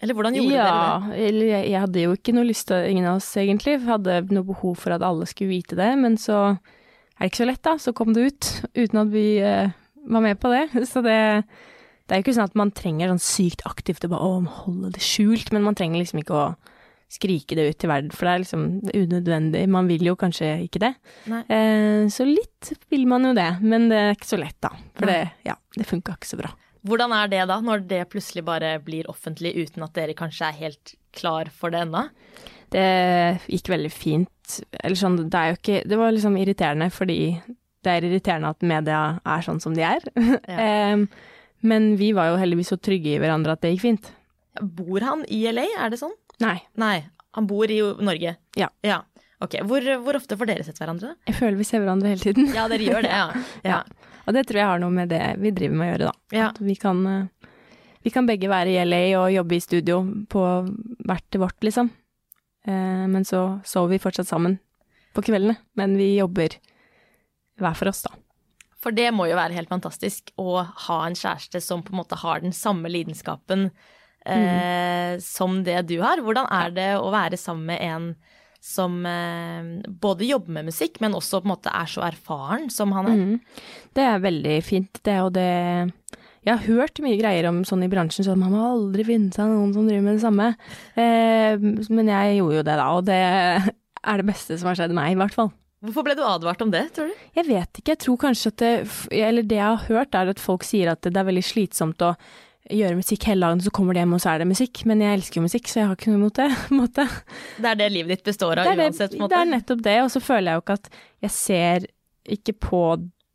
Eller 0.02 0.14
hvordan 0.14 0.36
gjorde 0.36 0.52
dere 0.52 0.64
det? 0.66 1.16
Ja, 1.16 1.26
eller 1.28 1.46
jeg, 1.48 1.68
jeg 1.72 1.82
hadde 1.82 2.02
jo 2.04 2.16
ikke 2.18 2.34
noe 2.36 2.46
lyst 2.46 2.68
til 2.68 2.90
ingen 2.90 3.08
av 3.08 3.18
oss 3.18 3.30
egentlig. 3.40 3.78
Hadde 3.86 4.20
noe 4.28 4.46
behov 4.46 4.76
for 4.82 4.94
at 4.94 5.04
alle 5.06 5.26
skulle 5.28 5.54
vite 5.56 5.78
det, 5.78 5.88
men 5.98 6.18
så 6.20 6.40
er 6.52 7.24
det 7.24 7.30
ikke 7.30 7.42
så 7.42 7.48
lett, 7.48 7.62
da. 7.64 7.74
Så 7.80 7.94
kom 7.96 8.12
det 8.12 8.26
ut 8.28 8.50
uten 8.76 9.00
at 9.00 9.12
vi 9.14 9.26
uh, 9.40 9.72
var 10.12 10.24
med 10.24 10.40
på 10.40 10.52
det. 10.52 10.68
Så 10.90 11.00
det, 11.04 11.16
det 12.04 12.12
er 12.12 12.20
jo 12.20 12.26
ikke 12.26 12.36
sånn 12.36 12.50
at 12.50 12.58
man 12.60 12.74
trenger 12.76 13.10
sånn 13.14 13.24
sykt 13.24 13.64
aktivt 13.68 14.04
å 14.04 14.12
bare 14.12 14.28
å, 14.28 14.42
holde 14.66 14.92
det 14.94 15.04
skjult, 15.04 15.48
men 15.56 15.64
man 15.64 15.78
trenger 15.78 16.02
liksom 16.02 16.20
ikke 16.20 16.36
å 16.36 16.46
skrike 17.12 17.56
det 17.56 17.68
ut 17.70 17.78
til 17.78 17.90
verden, 17.90 18.12
for 18.14 18.26
det 18.26 18.32
er 18.32 18.42
liksom 18.42 18.62
unødvendig. 18.90 19.62
Man 19.70 19.88
vil 19.90 20.08
jo 20.08 20.16
kanskje 20.18 20.52
ikke 20.64 20.82
det. 20.82 20.92
Eh, 21.30 22.06
så 22.12 22.26
litt 22.26 22.72
vil 22.90 23.06
man 23.10 23.28
jo 23.28 23.34
det, 23.36 23.50
men 23.62 23.88
det 23.92 24.00
er 24.00 24.16
ikke 24.16 24.32
så 24.32 24.40
lett, 24.40 24.58
da. 24.64 24.72
For 24.98 25.10
det, 25.10 25.20
ja, 25.46 25.54
det 25.76 25.86
funka 25.88 26.16
ikke 26.18 26.32
så 26.32 26.40
bra. 26.40 26.52
Hvordan 26.86 27.14
er 27.16 27.30
det 27.30 27.44
da, 27.50 27.58
når 27.62 27.86
det 27.90 28.04
plutselig 28.12 28.44
bare 28.46 28.76
blir 28.84 29.08
offentlig 29.10 29.54
uten 29.58 29.86
at 29.86 29.94
dere 29.96 30.14
kanskje 30.18 30.50
er 30.50 30.60
helt 30.60 30.94
klar 31.16 31.50
for 31.54 31.74
det 31.74 31.82
ennå? 31.86 32.06
Det 32.74 32.86
gikk 33.50 33.70
veldig 33.72 33.92
fint. 33.94 34.58
Eller 34.82 34.98
sånn, 34.98 35.18
det 35.30 35.38
er 35.38 35.52
jo 35.52 35.56
ikke 35.58 35.78
Det 35.88 35.98
var 35.98 36.12
liksom 36.14 36.36
irriterende, 36.38 36.90
fordi 36.94 37.20
det 37.86 37.92
er 37.92 38.06
irriterende 38.06 38.52
at 38.54 38.66
media 38.66 39.00
er 39.22 39.46
sånn 39.46 39.62
som 39.62 39.74
de 39.74 39.86
er. 39.86 40.06
Em, 40.50 41.06
men 41.66 41.94
vi 41.98 42.12
var 42.14 42.32
jo 42.32 42.38
heldigvis 42.42 42.74
så 42.74 42.78
trygge 42.78 43.14
i 43.14 43.20
hverandre 43.22 43.56
at 43.56 43.64
det 43.64 43.74
gikk 43.74 43.86
fint. 43.86 44.12
Bor 44.62 45.02
han 45.04 45.24
i 45.32 45.42
LA, 45.52 45.66
er 45.82 45.92
det 45.92 46.00
sånn? 46.00 46.14
Nei, 46.42 46.56
Nei, 46.76 46.96
han 47.36 47.46
bor 47.48 47.70
i 47.70 47.78
Norge. 47.80 48.36
Ja. 48.56 48.68
ja. 48.84 49.02
Ok, 49.44 49.58
hvor, 49.68 49.84
hvor 50.04 50.16
ofte 50.16 50.36
får 50.40 50.48
dere 50.48 50.64
sett 50.64 50.78
hverandre? 50.80 51.14
jeg 51.28 51.36
føler 51.36 51.58
vi 51.60 51.66
ser 51.68 51.82
hverandre 51.82 52.12
hele 52.12 52.24
tiden. 52.24 52.48
Ja, 52.56 52.66
dere 52.72 52.86
gjør 52.86 53.04
det, 53.04 53.12
ja. 53.12 53.26
ja. 53.72 53.80
Og 54.26 54.34
det 54.34 54.46
tror 54.48 54.60
jeg 54.60 54.70
har 54.70 54.80
noe 54.82 54.94
med 54.94 55.12
det 55.12 55.22
vi 55.42 55.52
driver 55.54 55.76
med 55.76 55.86
å 55.86 55.90
gjøre, 55.90 56.10
da. 56.10 56.36
Ja. 56.36 56.48
At 56.50 56.60
vi 56.64 56.76
kan, 56.80 57.02
eh, 57.10 57.50
vi 58.06 58.12
kan 58.14 58.28
begge 58.28 58.50
være 58.50 58.72
i 58.72 58.78
LA 58.84 59.02
og 59.20 59.32
jobbe 59.34 59.58
i 59.58 59.62
studio 59.62 60.00
på 60.32 60.44
hvert 61.06 61.40
vårt, 61.44 61.58
liksom. 61.68 61.92
Eh, 62.66 63.04
men 63.12 63.28
så 63.28 63.42
sover 63.68 63.94
vi 63.94 64.02
fortsatt 64.02 64.28
sammen 64.28 64.58
på 65.14 65.24
kveldene. 65.28 65.58
Men 65.78 65.98
vi 66.00 66.14
jobber 66.16 66.56
hver 67.60 67.76
for 67.76 67.92
oss, 67.92 68.02
da. 68.08 68.16
For 68.82 68.94
det 68.94 69.08
må 69.16 69.28
jo 69.30 69.38
være 69.38 69.56
helt 69.56 69.72
fantastisk 69.72 70.32
å 70.38 70.60
ha 70.62 70.98
en 71.06 71.16
kjæreste 71.16 71.60
som 71.64 71.82
på 71.82 71.94
en 71.94 72.00
måte 72.00 72.18
har 72.20 72.42
den 72.44 72.54
samme 72.54 72.90
lidenskapen 72.92 73.70
eh, 74.26 75.16
som 75.22 75.60
det 75.66 75.82
du 75.90 75.98
har. 76.02 76.22
Hvordan 76.24 76.48
er 76.52 76.74
det 76.76 76.90
å 76.98 77.12
være 77.14 77.38
sammen 77.40 77.70
med 77.72 77.84
en 77.86 78.10
som 78.66 78.98
eh, 79.06 79.88
både 80.02 80.26
jobber 80.26 80.56
med 80.58 80.70
musikk, 80.72 80.98
men 81.04 81.14
også 81.14 81.40
på 81.42 81.48
en 81.48 81.54
måte 81.54 81.72
er 81.72 81.90
så 81.90 82.02
erfaren 82.08 82.70
som 82.72 82.94
han 82.96 83.10
er? 83.10 83.20
Mm. 83.20 83.74
Det 83.94 84.06
er 84.06 84.24
veldig 84.24 84.56
fint, 84.66 85.02
det. 85.06 85.18
Og 85.22 85.32
det 85.36 85.50
Jeg 86.46 86.52
har 86.52 86.66
hørt 86.66 87.02
mye 87.02 87.18
greier 87.18 87.48
om 87.50 87.62
sånn 87.66 87.84
i 87.86 87.90
bransjen, 87.90 88.26
så 88.26 88.36
man 88.38 88.54
må 88.54 88.64
aldri 88.66 89.06
finne 89.06 89.34
seg 89.34 89.50
noen 89.50 89.74
som 89.74 89.86
driver 89.86 90.06
med 90.06 90.18
det 90.18 90.24
samme. 90.24 90.52
Eh, 90.94 91.68
men 91.90 92.10
jeg 92.12 92.40
gjorde 92.40 92.60
jo 92.60 92.66
det, 92.66 92.80
da, 92.82 92.88
og 92.94 93.06
det 93.06 93.22
er 94.06 94.20
det 94.20 94.28
beste 94.28 94.58
som 94.58 94.70
har 94.70 94.78
skjedd 94.78 94.94
meg, 94.96 95.14
i 95.14 95.20
hvert 95.20 95.34
fall. 95.34 95.52
Hvorfor 95.84 96.06
ble 96.06 96.16
du 96.16 96.22
advart 96.24 96.62
om 96.64 96.70
det, 96.72 96.86
tror 96.96 97.10
du? 97.10 97.24
Jeg 97.36 97.46
vet 97.46 97.78
ikke, 97.78 97.92
jeg 97.92 98.02
tror 98.02 98.16
kanskje 98.22 98.50
at 98.50 98.62
det 98.62 98.70
Eller 99.12 99.44
det 99.44 99.58
jeg 99.58 99.66
har 99.66 99.84
hørt, 99.90 100.16
er 100.16 100.32
at 100.32 100.40
folk 100.40 100.64
sier 100.66 100.90
at 100.90 101.04
det 101.04 101.14
er 101.14 101.28
veldig 101.28 101.44
slitsomt 101.44 102.02
å 102.02 102.14
gjøre 102.72 102.98
musikk 102.98 103.26
hele 103.30 103.46
dagen, 103.46 103.60
så 103.62 103.72
kommer 103.74 103.94
de 103.96 104.02
hjem, 104.02 104.14
og 104.16 104.22
så 104.22 104.32
er 104.32 104.42
det 104.42 104.48
musikk. 104.50 104.82
Men 104.88 105.02
jeg 105.04 105.18
elsker 105.18 105.40
jo 105.40 105.44
musikk, 105.46 105.68
så 105.70 105.80
jeg 105.80 105.90
har 105.90 105.98
ikke 105.98 106.12
noe 106.12 106.20
imot 106.20 106.38
det. 106.40 106.48
måte. 106.80 107.04
Det 107.58 107.72
er 107.72 107.80
det 107.82 107.90
livet 107.94 108.16
ditt 108.16 108.30
består 108.30 108.62
av 108.62 108.70
Det 108.70 108.78
det, 108.78 108.88
uansett, 108.90 109.18
Måte. 109.20 109.32
det 109.34 109.42
er 109.42 109.52
nettopp 109.52 109.84
det, 109.86 109.98
og 110.04 110.10
så 110.14 110.22
føler 110.24 110.50
jeg 110.50 110.58
jo 110.58 110.64
ikke 110.64 110.78
at 110.80 110.90
jeg 111.26 111.36
ser 111.36 111.86
ikke 112.36 112.56
på 112.66 112.82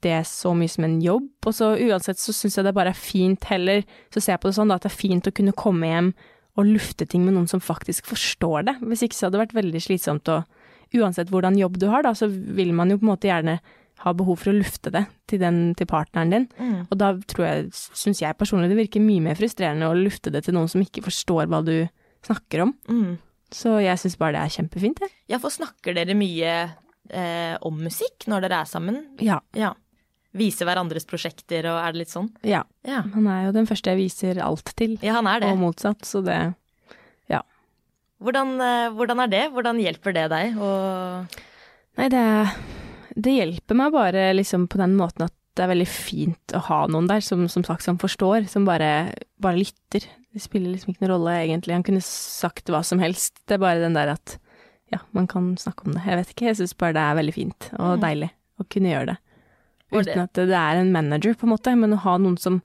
det 0.02 0.20
så 0.26 0.52
mye 0.58 0.72
som 0.72 0.86
en 0.88 1.00
jobb, 1.04 1.30
og 1.46 1.54
så 1.56 1.72
uansett 1.78 2.20
så 2.20 2.34
syns 2.34 2.58
jeg 2.58 2.66
det 2.66 2.74
bare 2.76 2.92
er 2.92 2.98
fint 2.98 3.46
heller, 3.52 3.84
så 4.14 4.20
ser 4.20 4.34
jeg 4.34 4.42
på 4.44 4.50
det 4.50 4.58
sånn 4.58 4.72
da, 4.74 4.80
at 4.80 4.88
det 4.88 4.90
er 4.90 4.98
fint 4.98 5.30
å 5.30 5.36
kunne 5.38 5.54
komme 5.56 5.92
hjem 5.92 6.10
og 6.60 6.68
lufte 6.68 7.06
ting 7.08 7.24
med 7.24 7.38
noen 7.38 7.48
som 7.48 7.62
faktisk 7.64 8.10
forstår 8.10 8.66
det. 8.68 8.74
Hvis 8.82 9.06
ikke 9.06 9.16
så 9.16 9.28
hadde 9.28 9.38
det 9.38 9.44
vært 9.46 9.60
veldig 9.62 9.84
slitsomt 9.86 10.32
å 10.34 10.42
uansett 10.98 11.30
hvordan 11.32 11.56
jobb 11.60 11.78
du 11.80 11.88
har, 11.88 12.04
da, 12.04 12.12
så 12.18 12.28
vil 12.28 12.74
man 12.76 12.92
jo 12.92 12.98
på 13.00 13.06
en 13.06 13.14
måte 13.14 13.30
gjerne 13.30 13.62
ha 14.02 14.14
behov 14.18 14.40
for 14.42 14.52
å 14.52 14.58
lufte 14.58 14.92
det 14.94 15.04
til, 15.30 15.42
den, 15.42 15.60
til 15.78 15.88
partneren 15.90 16.32
din. 16.34 16.46
Mm. 16.58 16.78
Og 16.88 16.96
da 17.00 17.12
tror 17.32 17.46
jeg, 17.48 17.68
syns 17.74 18.22
jeg 18.24 18.38
personlig 18.40 18.72
det 18.72 18.80
virker 18.80 19.04
mye 19.04 19.24
mer 19.30 19.40
frustrerende 19.40 19.90
å 19.90 19.98
lufte 19.98 20.34
det 20.34 20.44
til 20.48 20.58
noen 20.58 20.70
som 20.72 20.84
ikke 20.84 21.04
forstår 21.06 21.50
hva 21.52 21.62
du 21.66 21.76
snakker 22.26 22.66
om. 22.66 22.74
Mm. 22.90 23.14
Så 23.52 23.76
jeg 23.84 24.00
syns 24.00 24.18
bare 24.20 24.38
det 24.38 24.46
er 24.46 24.56
kjempefint, 24.58 25.02
jeg. 25.04 25.14
Ja, 25.34 25.40
for 25.44 25.54
snakker 25.54 25.96
dere 25.98 26.16
mye 26.18 26.52
eh, 27.10 27.56
om 27.68 27.82
musikk 27.84 28.28
når 28.32 28.48
dere 28.48 28.62
er 28.64 28.70
sammen? 28.72 29.02
Ja. 29.24 29.42
Ja. 29.58 29.74
Vise 30.38 30.64
hverandres 30.64 31.04
prosjekter, 31.10 31.66
og 31.68 31.82
er 31.82 31.92
det 31.92 32.06
litt 32.06 32.14
sånn? 32.14 32.30
ja. 32.48 32.64
Ja. 32.88 33.02
Han 33.14 33.28
er 33.30 33.50
jo 33.50 33.54
den 33.54 33.68
første 33.70 33.92
jeg 33.92 34.00
viser 34.00 34.40
alt 34.42 34.72
til, 34.80 34.96
Ja, 35.04 35.18
han 35.20 35.28
er 35.28 35.44
det. 35.44 35.52
og 35.52 35.60
motsatt, 35.62 36.06
så 36.08 36.24
det 36.26 36.40
Hvordan, 38.22 38.52
eh, 38.62 38.90
hvordan 38.94 39.24
er 39.24 39.30
det? 39.32 39.46
Hvordan 39.50 39.80
hjelper 39.82 40.14
det 40.14 40.28
deg? 40.30 40.58
å 40.62 40.72
Nei, 41.98 42.08
det, 42.14 42.22
det 43.16 43.34
hjelper 43.38 43.76
meg 43.78 43.92
bare 43.96 44.30
liksom 44.38 44.68
på 44.72 44.80
den 44.82 44.96
måten 45.00 45.26
at 45.28 45.34
det 45.58 45.66
er 45.66 45.72
veldig 45.74 45.88
fint 45.92 46.54
å 46.56 46.62
ha 46.70 46.86
noen 46.88 47.10
der 47.10 47.20
som, 47.26 47.44
som 47.52 47.64
sagt 47.68 47.84
som 47.84 47.98
forstår, 48.00 48.46
som 48.48 48.64
bare, 48.66 49.12
bare 49.44 49.60
lytter. 49.60 50.06
Det 50.32 50.40
spiller 50.40 50.72
liksom 50.72 50.94
ikke 50.94 51.04
noen 51.04 51.12
rolle 51.18 51.34
egentlig, 51.42 51.76
han 51.76 51.84
kunne 51.84 52.04
sagt 52.06 52.72
hva 52.72 52.80
som 52.88 53.02
helst. 53.04 53.42
Det 53.50 53.58
er 53.58 53.64
bare 53.66 53.82
den 53.84 53.98
der 53.98 54.14
at 54.14 54.38
ja, 54.94 55.02
man 55.12 55.28
kan 55.28 55.52
snakke 55.60 55.86
om 55.88 55.98
det. 55.98 56.06
Jeg 56.08 56.18
vet 56.22 56.32
ikke, 56.32 56.46
jeg 56.50 56.60
syns 56.62 56.74
bare 56.80 56.96
det 56.96 57.04
er 57.04 57.18
veldig 57.20 57.36
fint 57.36 57.68
og 57.78 57.98
Mm. 57.98 58.02
deilig 58.06 58.30
å 58.60 58.66
kunne 58.72 58.92
gjøre 58.94 59.06
det. 59.12 59.18
Uten 59.92 60.22
at 60.24 60.34
det 60.40 60.56
er 60.56 60.80
en 60.80 60.92
manager, 60.96 61.34
på 61.36 61.44
en 61.44 61.52
måte, 61.52 61.76
men 61.76 61.92
å 61.98 62.00
ha 62.06 62.18
noen 62.18 62.38
som 62.40 62.62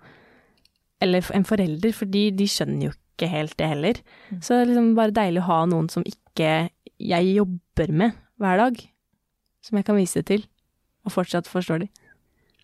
Eller 1.02 1.26
en 1.34 1.44
forelder, 1.44 1.92
for 1.92 2.06
de, 2.08 2.30
de 2.32 2.46
skjønner 2.48 2.86
jo 2.86 2.92
ikke 2.94 3.28
helt 3.28 3.56
det 3.60 3.66
heller. 3.68 3.98
Mm. 4.30 4.38
Så 4.40 4.54
det 4.54 4.60
er 4.62 4.68
liksom 4.70 4.94
bare 4.96 5.12
deilig 5.12 5.42
å 5.42 5.48
ha 5.50 5.58
noen 5.68 5.90
som 5.92 6.02
ikke 6.08 6.70
jeg 6.96 7.34
jobber 7.36 7.92
med 7.92 8.14
hver 8.40 8.56
dag, 8.62 8.78
som 9.66 9.78
jeg 9.78 9.86
kan 9.88 9.98
vise 9.98 10.22
til, 10.26 10.46
og 11.06 11.14
fortsatt 11.14 11.50
forstår 11.50 11.84
de. 11.84 11.90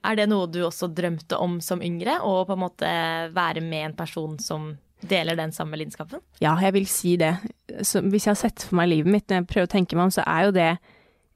er 0.03 0.17
det 0.19 0.29
noe 0.31 0.49
du 0.51 0.63
også 0.67 0.89
drømte 0.91 1.39
om 1.39 1.61
som 1.63 1.83
yngre? 1.83 2.19
Å 2.23 2.45
på 2.47 2.57
en 2.57 2.63
måte 2.65 2.89
være 3.35 3.63
med 3.63 3.91
en 3.91 3.99
person 3.99 4.39
som 4.43 4.73
deler 5.03 5.39
den 5.39 5.53
samme 5.55 5.79
lidenskapen? 5.79 6.23
Ja, 6.43 6.55
jeg 6.63 6.75
vil 6.77 6.89
si 6.91 7.17
det. 7.19 7.35
Så 7.83 8.03
hvis 8.07 8.27
jeg 8.27 8.35
har 8.37 8.41
sett 8.41 8.67
for 8.69 8.79
meg 8.79 8.91
livet 8.93 9.11
mitt, 9.11 9.29
når 9.31 9.43
jeg 9.43 9.51
prøver 9.51 9.71
å 9.71 9.75
tenke 9.77 9.99
meg 9.99 10.09
om, 10.09 10.15
så 10.15 10.25
er 10.27 10.49
jo 10.49 10.57
det 10.57 10.73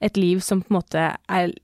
et 0.07 0.19
liv 0.21 0.43
som 0.45 0.61
på 0.63 0.71
en 0.71 0.79
måte 0.79 1.05
er 1.15 1.55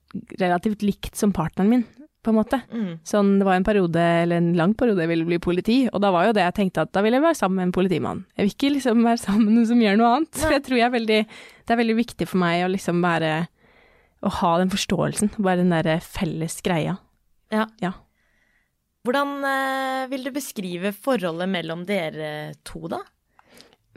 relativt 0.40 0.82
likt 0.82 1.18
som 1.18 1.34
partneren 1.36 1.70
min, 1.70 1.84
på 2.22 2.30
en 2.30 2.38
måte. 2.38 2.58
Mm. 2.70 2.92
Sånn, 3.06 3.32
det 3.40 3.46
var 3.46 3.58
en 3.58 3.66
periode, 3.66 4.02
eller 4.22 4.38
en 4.38 4.52
lang 4.58 4.74
periode, 4.78 5.02
jeg 5.02 5.10
ville 5.10 5.26
bli 5.26 5.40
politi, 5.42 5.78
og 5.90 6.02
da 6.04 6.12
var 6.14 6.28
jo 6.28 6.36
det 6.36 6.44
jeg 6.46 6.56
tenkte 6.58 6.86
at 6.86 6.92
da 6.94 7.02
vil 7.04 7.16
jeg 7.18 7.24
være 7.24 7.38
sammen 7.38 7.58
med 7.58 7.68
en 7.68 7.74
politimann. 7.76 8.22
Jeg 8.36 8.46
vil 8.46 8.54
ikke 8.54 8.74
liksom 8.76 9.02
være 9.06 9.22
sammen 9.24 9.48
med 9.48 9.58
noen 9.58 9.70
som 9.72 9.82
gjør 9.82 9.98
noe 9.98 10.12
annet. 10.16 10.38
For 10.38 10.54
jeg 10.54 10.64
tror 10.68 10.78
jeg 10.78 10.86
er 10.86 10.94
veldig, 10.96 11.20
det 11.66 11.74
er 11.74 11.82
veldig 11.82 11.98
viktig 11.98 12.28
for 12.30 12.42
meg 12.42 12.62
å 12.62 12.70
liksom 12.72 13.02
være, 13.04 13.32
å 14.22 14.30
ha 14.40 14.52
den 14.60 14.70
forståelsen, 14.70 15.32
bare 15.42 15.62
den 15.64 15.72
der 15.74 15.98
felles 16.04 16.60
greia. 16.62 16.96
Ja. 17.52 17.66
Ja. 17.82 17.92
Hvordan 19.02 19.42
eh, 19.44 20.04
vil 20.12 20.28
du 20.28 20.30
beskrive 20.34 20.92
forholdet 20.94 21.50
mellom 21.50 21.82
dere 21.88 22.52
to, 22.64 22.84
da? 22.92 23.00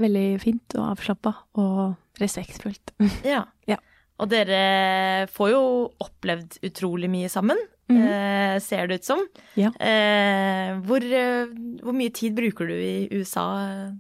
Veldig 0.01 0.25
fint 0.41 0.75
og 0.79 0.88
avslappa 0.96 1.36
og 1.62 2.20
respektfullt. 2.22 2.96
Ja. 3.36 3.44
Ja. 3.70 3.77
Og 4.20 4.29
dere 4.32 5.27
får 5.36 5.50
jo 5.51 5.63
opplevd 6.03 6.60
utrolig 6.65 7.10
mye 7.12 7.29
sammen, 7.32 7.58
Mhm. 7.86 8.01
eh, 8.01 8.55
ser 8.65 8.88
det 8.89 8.96
ut 8.96 9.05
som. 9.05 9.20
Ja. 9.60 9.70
Eh, 9.77 10.72
hvor, 10.88 11.03
eh, 11.05 11.46
hvor 11.84 11.94
mye 11.94 12.10
tid 12.10 12.34
bruker 12.34 12.65
du 12.65 12.74
i 12.74 13.08
USA 13.13 13.44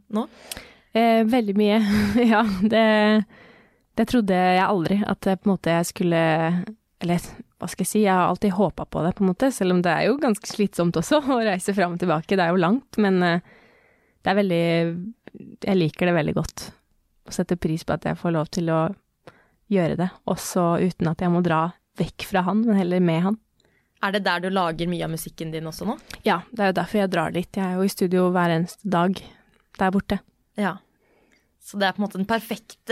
nå? 0.09 0.23
Eh, 0.95 1.21
veldig 1.29 1.53
mye, 1.59 1.77
ja. 2.31 2.41
Det, 2.65 2.81
det 3.95 4.07
trodde 4.11 4.35
jeg 4.35 4.63
aldri, 4.65 4.99
at 5.07 5.23
på 5.23 5.47
en 5.47 5.53
måte 5.53 5.71
jeg 5.71 5.89
skulle 5.91 6.21
Eller 7.03 7.27
hva 7.59 7.69
skal 7.71 7.85
jeg 7.85 7.89
si, 7.89 8.01
jeg 8.03 8.11
har 8.11 8.27
alltid 8.27 8.55
håpa 8.57 8.85
på 8.91 9.03
det, 9.05 9.13
på 9.15 9.23
en 9.23 9.29
måte, 9.31 9.49
selv 9.53 9.75
om 9.75 9.81
det 9.83 9.91
er 9.91 10.09
jo 10.09 10.17
ganske 10.19 10.49
slitsomt 10.49 10.97
også 10.99 11.21
å 11.35 11.39
reise 11.45 11.73
fram 11.75 11.95
og 11.95 12.01
tilbake. 12.01 12.35
Det 12.35 12.43
er 12.43 12.51
jo 12.51 12.61
langt, 12.61 12.99
men 13.01 13.21
eh, 13.23 13.53
det 14.25 14.31
er 14.31 14.39
veldig 14.41 14.65
Jeg 15.63 15.77
liker 15.79 16.09
det 16.09 16.17
veldig 16.17 16.35
godt. 16.35 16.67
Og 17.25 17.33
setter 17.35 17.59
pris 17.59 17.83
på 17.87 17.95
at 17.95 18.05
jeg 18.05 18.19
får 18.19 18.35
lov 18.35 18.51
til 18.53 18.69
å 18.73 18.81
gjøre 19.71 19.97
det, 19.97 20.09
også 20.29 20.75
uten 20.83 21.09
at 21.09 21.23
jeg 21.23 21.33
må 21.33 21.41
dra 21.45 21.63
vekk 21.97 22.27
fra 22.29 22.43
han, 22.45 22.61
men 22.67 22.77
heller 22.77 23.01
med 23.01 23.23
han. 23.29 23.39
Er 24.03 24.13
det 24.13 24.25
der 24.27 24.43
du 24.43 24.51
lager 24.53 24.89
mye 24.91 25.07
av 25.07 25.13
musikken 25.15 25.53
din 25.53 25.65
også 25.65 25.87
nå? 25.87 25.95
Ja, 26.27 26.41
det 26.51 26.61
er 26.61 26.69
jo 26.69 26.79
derfor 26.81 26.99
jeg 26.99 27.11
drar 27.13 27.33
dit. 27.33 27.49
Jeg 27.49 27.63
er 27.65 27.79
jo 27.79 27.87
i 27.87 27.91
studio 27.91 28.27
hver 28.35 28.53
eneste 28.53 28.91
dag 28.91 29.17
der 29.79 29.93
borte. 29.95 30.19
Ja. 30.59 30.75
Så 31.65 31.79
det 31.81 31.87
er 31.87 31.95
på 31.97 32.01
en 32.03 32.05
måte 32.05 32.19
en 32.21 32.27
perfekt 32.29 32.91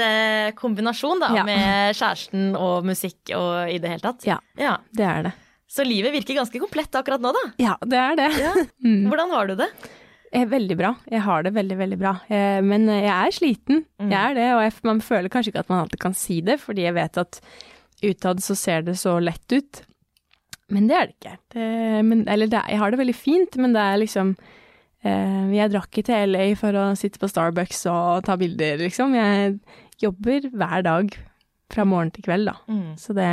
kombinasjon 0.58 1.20
da, 1.22 1.28
Ja. 1.38 1.44
med 1.46 1.94
kjæresten 1.94 2.56
og 2.58 2.86
musikk 2.90 3.30
og 3.38 3.70
i 3.70 3.78
det 3.78 3.92
hele 3.92 4.02
tatt. 4.02 4.26
Ja. 4.26 4.40
ja. 4.58 4.78
Det 4.92 5.06
er 5.06 5.28
det. 5.28 5.34
Så 5.70 5.86
livet 5.86 6.14
virker 6.14 6.40
ganske 6.40 6.58
komplett 6.62 6.94
akkurat 6.98 7.22
nå, 7.22 7.32
da. 7.34 7.44
Ja, 7.62 7.76
det 7.86 8.00
er 8.02 8.18
det. 8.18 8.32
Ja. 8.42 8.54
Mm. 8.84 9.06
Hvordan 9.12 9.30
har 9.34 9.48
du 9.48 9.54
det? 9.62 9.68
Eh, 10.34 10.44
Veldig 10.50 10.76
bra. 10.80 10.90
Jeg 11.10 11.22
har 11.22 11.44
det 11.46 11.54
veldig, 11.54 11.78
veldig 11.80 11.98
bra. 12.02 12.16
Eh, 12.34 12.60
Men 12.66 12.90
jeg 12.90 13.14
er 13.14 13.32
sliten. 13.38 13.84
Mm. 14.02 14.10
Jeg 14.12 14.20
er 14.32 14.34
det, 14.42 14.48
og 14.58 14.62
jeg, 14.66 14.74
man 14.90 15.02
føler 15.06 15.30
kanskje 15.34 15.54
ikke 15.54 15.64
at 15.68 15.70
man 15.72 15.84
alltid 15.86 16.02
kan 16.02 16.18
si 16.18 16.42
det, 16.42 16.58
fordi 16.62 16.88
jeg 16.88 16.98
vet 16.98 17.22
at 17.22 17.40
utad 18.04 18.42
så 18.44 18.58
ser 18.58 18.82
det 18.90 18.98
så 19.00 19.16
lett 19.22 19.54
ut. 19.54 19.84
Men 20.74 20.90
det 20.90 20.98
er 20.98 21.08
det 21.12 21.16
ikke. 21.20 21.38
Det, 21.54 21.70
men, 22.10 22.26
eller 22.28 22.50
det, 22.50 22.64
jeg 22.74 22.82
har 22.82 22.92
det 22.92 23.00
veldig 23.04 23.16
fint, 23.16 23.56
men 23.62 23.74
det 23.78 23.82
er 23.86 24.02
liksom 24.02 24.34
Jeg 25.04 25.72
drakk 25.74 25.90
ikke 25.92 26.06
til 26.08 26.32
LA 26.32 26.46
for 26.56 26.78
å 26.80 26.84
sitte 26.96 27.20
på 27.20 27.28
Starbucks 27.28 27.82
og 27.92 28.24
ta 28.28 28.38
bilder, 28.40 28.80
liksom. 28.80 29.16
Jeg 29.18 29.58
jobber 30.00 30.48
hver 30.54 30.86
dag 30.86 31.18
fra 31.74 31.86
morgen 31.88 32.12
til 32.14 32.26
kveld, 32.28 32.50
da. 32.50 32.56
Mm. 32.72 32.96
Så 33.00 33.16
det 33.18 33.30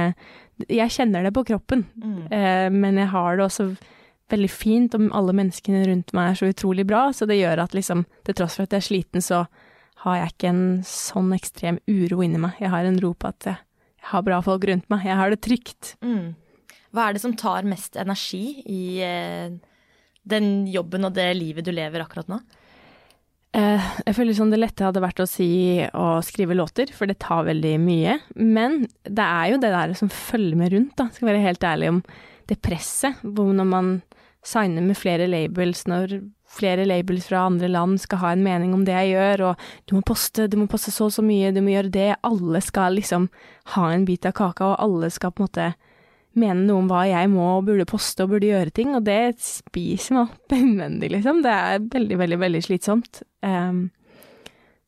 Jeg 0.68 0.92
kjenner 0.92 1.24
det 1.24 1.32
på 1.32 1.44
kroppen. 1.48 1.86
Mm. 1.96 2.26
Eh, 2.28 2.68
men 2.74 2.98
jeg 3.00 3.08
har 3.14 3.36
det 3.38 3.46
også 3.46 3.70
veldig 4.30 4.50
fint, 4.52 4.94
og 4.94 5.08
alle 5.16 5.34
menneskene 5.34 5.86
rundt 5.88 6.12
meg 6.16 6.30
er 6.30 6.38
så 6.38 6.50
utrolig 6.50 6.84
bra, 6.86 7.08
så 7.16 7.26
det 7.26 7.40
gjør 7.40 7.64
at 7.64 7.74
liksom, 7.74 8.04
til 8.26 8.36
tross 8.36 8.58
for 8.58 8.68
at 8.68 8.76
jeg 8.76 8.82
er 8.82 8.88
sliten, 8.88 9.24
så 9.24 9.46
har 10.04 10.20
jeg 10.20 10.34
ikke 10.34 10.52
en 10.52 10.62
sånn 10.86 11.32
ekstrem 11.36 11.80
uro 11.88 12.20
inni 12.24 12.40
meg. 12.40 12.60
Jeg 12.60 12.72
har 12.72 12.86
en 12.88 13.00
ro 13.02 13.12
på 13.14 13.32
at 13.32 13.48
jeg, 13.48 13.58
jeg 14.00 14.08
har 14.12 14.22
bra 14.28 14.38
folk 14.44 14.64
rundt 14.68 14.86
meg. 14.92 15.08
Jeg 15.08 15.18
har 15.18 15.32
det 15.32 15.40
trygt. 15.44 15.94
Mm. 16.04 16.36
Hva 16.94 17.08
er 17.08 17.16
det 17.16 17.24
som 17.24 17.34
tar 17.38 17.68
mest 17.68 17.98
energi 18.00 18.62
i 18.64 18.82
eh, 19.04 19.58
den 20.28 20.66
jobben 20.70 21.06
og 21.08 21.14
det 21.16 21.28
livet 21.38 21.66
du 21.66 21.72
lever 21.74 22.04
akkurat 22.04 22.28
nå? 22.30 22.40
Eh, 23.56 23.86
jeg 24.06 24.14
føler 24.14 24.36
som 24.36 24.50
det 24.52 24.60
lette 24.60 24.84
hadde 24.86 25.02
vært 25.02 25.22
å 25.24 25.26
si 25.26 25.82
å 25.82 26.20
skrive 26.22 26.54
låter, 26.54 26.92
for 26.94 27.10
det 27.10 27.18
tar 27.22 27.48
veldig 27.48 27.74
mye. 27.82 28.18
Men 28.38 28.84
det 29.02 29.26
er 29.26 29.54
jo 29.54 29.62
det 29.62 29.72
der 29.74 29.94
som 29.98 30.12
følger 30.12 30.58
med 30.60 30.74
rundt, 30.74 30.94
da. 31.00 31.08
Skal 31.14 31.32
være 31.32 31.46
helt 31.48 31.66
ærlig 31.66 31.90
om 31.96 32.02
det 32.50 32.60
presset. 32.62 33.18
Hvor 33.24 33.50
når 33.56 33.66
man 33.72 33.90
signer 34.46 34.84
med 34.84 34.96
flere 34.96 35.26
labels, 35.28 35.82
når 35.90 36.20
flere 36.50 36.86
labels 36.86 37.26
fra 37.28 37.44
andre 37.46 37.68
land 37.70 38.00
skal 38.02 38.22
ha 38.22 38.32
en 38.34 38.44
mening 38.46 38.72
om 38.74 38.86
det 38.86 38.94
jeg 38.94 39.12
gjør, 39.16 39.44
og 39.50 39.66
du 39.90 39.96
må 39.98 40.04
poste, 40.06 40.46
du 40.50 40.56
må 40.60 40.70
poste 40.70 40.94
så 40.94 41.10
og 41.10 41.14
så 41.18 41.24
mye, 41.26 41.52
du 41.54 41.60
må 41.62 41.74
gjøre 41.74 41.94
det. 41.94 42.08
Alle 42.26 42.62
skal 42.64 42.96
liksom 42.98 43.28
ha 43.74 43.90
en 43.90 44.06
bit 44.06 44.30
av 44.30 44.36
kaka, 44.38 44.72
og 44.72 44.82
alle 44.86 45.10
skal 45.10 45.34
på 45.34 45.42
en 45.42 45.50
måte 45.50 45.70
mene 46.38 46.62
noe 46.62 46.84
om 46.84 46.90
hva 46.90 47.04
jeg 47.08 47.30
må 47.32 47.46
og 47.56 47.64
burde 47.66 47.86
poste 47.90 48.24
og 48.24 48.34
burde 48.34 48.50
gjøre 48.50 48.74
ting, 48.74 48.92
og 48.94 49.06
det 49.08 49.36
spiser 49.42 50.16
meg 50.16 50.28
opp 50.28 50.54
innvendig, 50.60 51.10
liksom. 51.16 51.42
Det 51.46 51.54
er 51.54 51.88
veldig, 51.96 52.20
veldig, 52.20 52.40
veldig 52.44 52.62
slitsomt. 52.66 53.22
Um, 53.42 53.88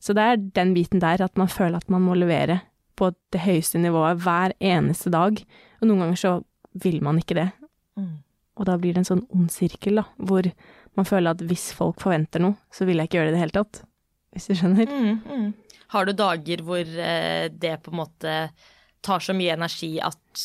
så 0.02 0.14
det 0.18 0.26
er 0.26 0.44
den 0.58 0.74
biten 0.76 1.02
der, 1.02 1.22
at 1.22 1.38
man 1.38 1.50
føler 1.50 1.78
at 1.78 1.90
man 1.92 2.04
må 2.06 2.16
levere 2.18 2.60
på 2.98 3.10
det 3.34 3.42
høyeste 3.44 3.80
nivået 3.80 4.20
hver 4.22 4.54
eneste 4.62 5.12
dag, 5.14 5.38
og 5.80 5.88
noen 5.88 6.04
ganger 6.04 6.20
så 6.20 6.32
vil 6.82 7.00
man 7.04 7.18
ikke 7.20 7.38
det. 7.38 7.48
Mm. 7.98 8.20
Og 8.60 8.68
da 8.68 8.76
blir 8.80 8.94
det 8.94 9.02
en 9.02 9.10
sånn 9.14 9.26
ond 9.32 9.50
sirkel, 9.52 10.00
da, 10.02 10.06
hvor 10.20 10.46
man 10.98 11.08
føler 11.08 11.32
at 11.32 11.42
hvis 11.48 11.70
folk 11.76 12.02
forventer 12.02 12.42
noe, 12.44 12.58
så 12.74 12.86
vil 12.88 13.00
jeg 13.00 13.08
ikke 13.08 13.20
gjøre 13.20 13.30
det 13.30 13.34
i 13.34 13.36
det 13.36 13.44
hele 13.46 13.56
tatt. 13.56 13.82
Hvis 14.32 14.48
du 14.48 14.56
skjønner? 14.56 14.88
Mm, 14.88 15.18
mm. 15.24 15.78
Har 15.92 16.08
du 16.08 16.14
dager 16.16 16.62
hvor 16.64 16.80
eh, 16.80 17.46
det 17.52 17.78
på 17.84 17.92
en 17.92 18.00
måte 18.00 18.36
tar 19.04 19.24
så 19.24 19.34
mye 19.36 19.56
energi 19.56 19.96
at 20.04 20.44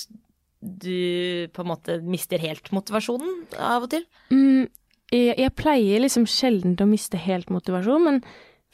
du 0.59 1.47
på 1.53 1.63
en 1.63 1.69
måte 1.69 1.99
mister 2.05 2.41
helt 2.41 2.71
motivasjonen 2.73 3.45
av 3.61 3.85
og 3.85 3.91
til? 3.93 4.05
Mm, 4.33 4.67
jeg, 5.13 5.37
jeg 5.37 5.55
pleier 5.57 6.03
liksom 6.03 6.27
sjelden 6.29 6.77
å 6.81 6.89
miste 6.89 7.19
helt 7.21 7.51
motivasjon, 7.53 8.05
men 8.07 8.21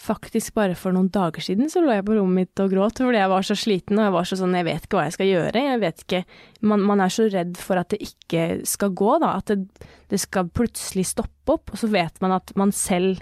faktisk 0.04 0.56
bare 0.58 0.76
for 0.76 0.96
noen 0.96 1.12
dager 1.14 1.44
siden 1.44 1.70
så 1.72 1.84
lå 1.84 1.94
jeg 1.94 2.06
på 2.08 2.16
rommet 2.18 2.48
mitt 2.48 2.62
og 2.64 2.72
gråt 2.74 3.00
fordi 3.00 3.20
jeg 3.20 3.32
var 3.32 3.46
så 3.46 3.56
sliten 3.58 4.00
og 4.00 4.08
jeg 4.08 4.16
var 4.16 4.28
så 4.28 4.38
sånn, 4.40 4.56
jeg 4.58 4.68
vet 4.68 4.88
ikke 4.88 4.98
hva 4.98 5.04
jeg 5.06 5.16
skal 5.16 5.30
gjøre, 5.30 5.66
jeg 5.68 5.82
vet 5.84 6.02
ikke, 6.06 6.24
man, 6.72 6.88
man 6.90 7.04
er 7.04 7.14
så 7.14 7.28
redd 7.32 7.60
for 7.62 7.80
at 7.80 7.94
det 7.94 8.02
ikke 8.08 8.48
skal 8.68 8.96
gå 8.98 9.12
da, 9.24 9.36
at 9.38 9.54
det, 9.54 9.92
det 10.12 10.20
skal 10.24 10.50
plutselig 10.50 11.06
stoppe 11.14 11.56
opp, 11.56 11.72
og 11.72 11.80
så 11.80 11.92
vet 11.94 12.20
man 12.26 12.36
at 12.40 12.56
man 12.60 12.74
selv 12.76 13.22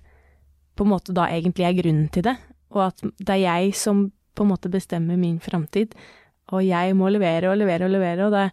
på 0.79 0.87
en 0.87 0.93
måte 0.93 1.13
da 1.15 1.27
egentlig 1.29 1.67
er 1.67 1.77
grunnen 1.77 2.09
til 2.13 2.25
det, 2.29 2.37
og 2.71 2.87
at 2.87 3.03
det 3.19 3.35
er 3.35 3.43
jeg 3.43 3.75
som 3.77 4.07
på 4.37 4.45
en 4.45 4.53
måte 4.53 4.71
bestemmer 4.71 5.19
min 5.19 5.41
framtid, 5.43 5.93
og 6.51 6.61
jeg 6.65 6.95
må 6.99 7.09
levere 7.11 7.51
og 7.51 7.57
levere 7.59 7.87
og 7.87 7.95
levere, 7.95 8.27
og 8.27 8.35
det, 8.35 8.45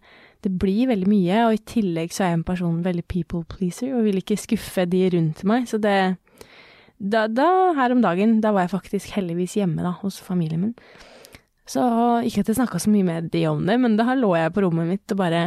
det 0.47 0.55
blir 0.63 0.89
veldig 0.93 1.11
mye, 1.11 1.43
og 1.49 1.59
i 1.59 1.65
tillegg 1.75 2.15
så 2.15 2.25
er 2.25 2.33
jeg 2.33 2.41
en 2.41 2.49
person 2.49 2.81
veldig 2.85 3.05
people 3.11 3.45
pleaser, 3.51 3.93
og 3.97 4.07
vil 4.07 4.23
ikke 4.23 4.39
skuffe 4.41 4.87
de 4.91 5.05
rundt 5.17 5.45
meg, 5.49 5.69
så 5.71 5.81
det 5.83 5.99
da, 6.99 7.29
da, 7.31 7.47
her 7.79 7.95
om 7.95 8.03
dagen, 8.03 8.41
da 8.43 8.51
var 8.55 8.67
jeg 8.67 8.75
faktisk 8.75 9.13
heldigvis 9.15 9.55
hjemme 9.61 9.85
da, 9.87 9.95
hos 10.01 10.19
familien 10.23 10.65
min. 10.65 10.75
Så 11.69 11.83
ikke 12.27 12.43
at 12.43 12.51
jeg 12.51 12.59
snakka 12.59 12.81
så 12.83 12.91
mye 12.91 13.07
med 13.07 13.31
de 13.33 13.45
om 13.51 13.61
det, 13.69 13.77
men 13.79 13.95
da 13.99 14.17
lå 14.19 14.33
jeg 14.35 14.55
på 14.55 14.65
rommet 14.65 14.89
mitt 14.89 15.15
og 15.15 15.21
bare 15.21 15.43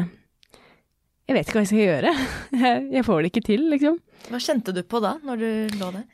Jeg 1.28 1.36
vet 1.36 1.48
ikke 1.48 1.58
hva 1.58 1.64
jeg 1.64 1.72
skal 1.72 1.86
gjøre. 1.86 2.12
Jeg, 2.96 3.04
får 3.08 3.22
det 3.22 3.30
ikke 3.30 3.44
til, 3.46 3.62
liksom. 3.72 4.00
Hva 4.28 4.40
kjente 4.42 4.74
du 4.76 4.82
på 4.84 5.00
da, 5.00 5.14
når 5.24 5.40
du 5.40 5.78
lå 5.80 5.92
der? 5.96 6.08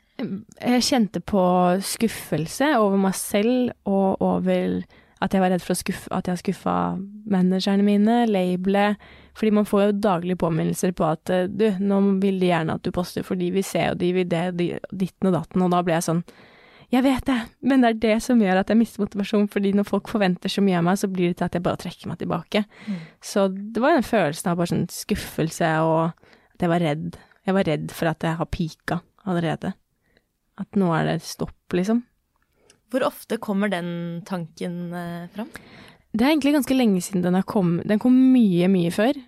Jeg 0.62 0.84
kjente 0.86 1.22
på 1.26 1.42
skuffelse 1.82 2.68
over 2.78 3.00
meg 3.02 3.16
selv 3.18 3.72
og 3.88 4.22
over 4.22 4.76
at 5.24 5.34
jeg 5.34 5.42
var 5.42 5.50
redd 5.52 5.64
for 5.64 5.74
å 5.74 5.78
skuffe, 5.78 6.10
at 6.14 6.28
jeg 6.30 6.40
skuffa 6.42 6.74
managerne 7.30 7.86
mine, 7.86 8.20
labelet. 8.30 9.00
Fordi 9.38 9.54
man 9.54 9.66
får 9.68 9.82
jo 9.84 9.96
daglige 10.02 10.40
påminnelser 10.42 10.94
på 10.98 11.06
at 11.06 11.30
eh, 11.34 11.48
du, 11.50 11.68
nå 11.78 12.00
vil 12.22 12.38
de 12.42 12.52
gjerne 12.52 12.78
at 12.78 12.84
du 12.86 12.92
poster, 12.94 13.26
fordi 13.26 13.50
vi 13.54 13.64
ser 13.66 13.92
jo 13.92 13.98
de 14.00 14.12
vil 14.16 14.30
det, 14.30 14.44
de, 14.58 14.70
ditten 14.90 15.30
og 15.30 15.36
datten, 15.38 15.64
og 15.64 15.74
da 15.74 15.82
ble 15.86 15.98
jeg 15.98 16.08
sånn 16.10 16.24
jeg 16.88 17.04
vet 17.04 17.20
det, 17.28 17.36
men 17.68 17.82
det 17.84 17.88
er 17.88 17.98
det 18.00 18.14
som 18.24 18.40
gjør 18.40 18.62
at 18.62 18.70
jeg 18.72 18.78
mister 18.80 19.02
motivasjon, 19.02 19.44
fordi 19.52 19.74
når 19.76 19.84
folk 19.90 20.08
forventer 20.08 20.48
så 20.48 20.62
mye 20.64 20.78
av 20.78 20.86
meg, 20.86 20.96
så 20.96 21.10
blir 21.12 21.34
det 21.34 21.36
til 21.36 21.44
at 21.44 21.58
jeg 21.58 21.64
bare 21.66 21.80
trekker 21.82 22.08
meg 22.08 22.20
tilbake. 22.22 22.62
Mm. 22.86 23.02
Så 23.20 23.44
det 23.52 23.82
var 23.84 23.92
den 23.92 24.06
følelsen 24.08 24.48
av 24.48 24.56
bare 24.56 24.72
sånn 24.72 24.86
skuffelse 24.92 25.72
og 25.84 26.00
at 26.08 26.64
jeg 26.64 26.72
var 26.72 26.80
redd. 26.80 27.18
Jeg 27.44 27.56
var 27.58 27.68
redd 27.68 27.92
for 27.92 28.08
at 28.08 28.24
jeg 28.24 28.40
har 28.40 28.48
pika 28.48 29.00
allerede. 29.28 29.74
At 30.58 30.80
nå 30.80 30.88
er 30.96 31.10
det 31.10 31.18
stopp, 31.28 31.58
liksom. 31.76 32.06
Hvor 32.88 33.04
ofte 33.08 33.38
kommer 33.42 33.70
den 33.72 34.22
tanken 34.28 34.94
eh, 34.96 35.26
fram? 35.34 35.50
Det 36.12 36.24
er 36.24 36.32
egentlig 36.32 36.54
ganske 36.56 36.76
lenge 36.76 37.02
siden 37.04 37.24
den 37.26 37.36
har 37.36 37.46
kommet. 37.48 37.86
Den 37.88 38.00
kom 38.00 38.14
mye, 38.32 38.68
mye 38.72 38.92
før. 38.94 39.18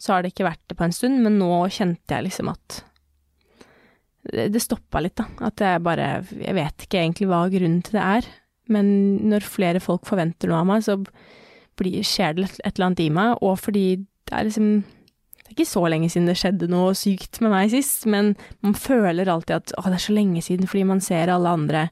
Så 0.00 0.14
har 0.14 0.22
det 0.22 0.32
ikke 0.32 0.48
vært 0.48 0.62
det 0.70 0.78
på 0.78 0.86
en 0.86 0.96
stund, 0.96 1.20
men 1.20 1.36
nå 1.40 1.52
kjente 1.68 2.16
jeg 2.16 2.30
liksom 2.30 2.48
at 2.54 2.80
det, 4.30 4.60
stoppa 4.60 5.00
litt, 5.00 5.16
da. 5.16 5.26
At 5.48 5.60
jeg 5.64 5.80
bare 5.84 6.08
Jeg 6.28 6.56
vet 6.56 6.84
ikke 6.84 7.00
egentlig 7.00 7.28
hva 7.30 7.44
grunnen 7.52 7.82
til 7.84 7.96
det 7.96 8.06
er. 8.18 8.30
Men 8.70 8.86
når 9.28 9.46
flere 9.48 9.82
folk 9.82 10.06
forventer 10.08 10.50
noe 10.50 10.62
av 10.62 10.68
meg, 10.68 10.84
så 10.86 10.98
blir, 11.80 12.04
skjer 12.06 12.36
det 12.36 12.48
et 12.60 12.74
eller 12.74 12.90
annet 12.90 13.04
i 13.04 13.10
meg. 13.12 13.40
Og 13.44 13.58
fordi 13.60 13.84
det 14.28 14.36
er 14.36 14.48
liksom 14.48 14.72
Det 15.40 15.56
er 15.56 15.56
ikke 15.56 15.72
så 15.72 15.80
lenge 15.90 16.08
siden 16.12 16.28
det 16.30 16.36
skjedde 16.38 16.68
noe 16.70 16.92
sykt 16.94 17.40
med 17.42 17.50
meg 17.50 17.72
sist, 17.72 18.04
men 18.06 18.36
man 18.62 18.76
føler 18.78 19.26
alltid 19.26 19.56
at 19.56 19.72
å, 19.74 19.82
det 19.88 19.96
er 19.96 20.04
så 20.04 20.14
lenge 20.14 20.44
siden 20.46 20.70
fordi 20.70 20.84
man 20.86 21.00
ser 21.02 21.32
alle 21.34 21.50
andre 21.50 21.88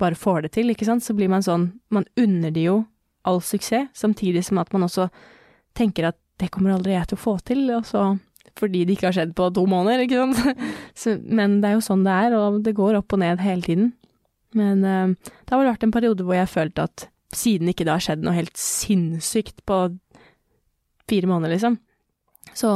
bare 0.00 0.18
får 0.18 0.46
det 0.46 0.54
til, 0.56 0.72
ikke 0.72 0.88
sant. 0.88 1.04
Så 1.04 1.14
blir 1.16 1.30
man 1.30 1.44
sånn 1.44 1.70
Man 1.92 2.08
unner 2.20 2.52
de 2.54 2.66
jo 2.68 2.80
all 3.28 3.42
suksess, 3.44 3.92
samtidig 3.94 4.42
som 4.46 4.58
at 4.62 4.72
man 4.72 4.86
også 4.86 5.10
tenker 5.76 6.08
at 6.08 6.18
det 6.40 6.48
kommer 6.52 6.72
aldri 6.72 6.94
jeg 6.94 7.10
til 7.10 7.18
å 7.18 7.20
få 7.20 7.34
til, 7.44 7.66
og 7.76 7.84
så 7.84 8.14
fordi 8.58 8.82
det 8.84 8.96
ikke 8.96 9.10
har 9.10 9.16
skjedd 9.16 9.34
på 9.36 9.48
to 9.54 9.64
måneder, 9.68 10.04
ikke 10.04 10.24
sant. 10.24 10.60
Så, 11.00 11.14
men 11.22 11.60
det 11.62 11.70
er 11.70 11.76
jo 11.76 11.84
sånn 11.84 12.02
det 12.04 12.16
er, 12.26 12.36
og 12.36 12.58
det 12.64 12.74
går 12.76 12.98
opp 12.98 13.14
og 13.14 13.20
ned 13.22 13.40
hele 13.44 13.64
tiden. 13.64 13.92
Men 14.56 14.82
uh, 14.82 15.12
det 15.14 15.52
har 15.52 15.60
vel 15.60 15.70
vært 15.70 15.86
en 15.86 15.94
periode 15.94 16.26
hvor 16.26 16.36
jeg 16.36 16.44
har 16.44 16.50
følt 16.50 16.82
at 16.82 17.06
siden 17.36 17.70
ikke 17.70 17.86
det 17.86 17.94
har 17.94 18.02
skjedd 18.02 18.24
noe 18.26 18.34
helt 18.34 18.58
sinnssykt 18.58 19.62
på 19.68 19.78
fire 21.10 21.30
måneder, 21.30 21.54
liksom, 21.54 21.76
så 22.54 22.70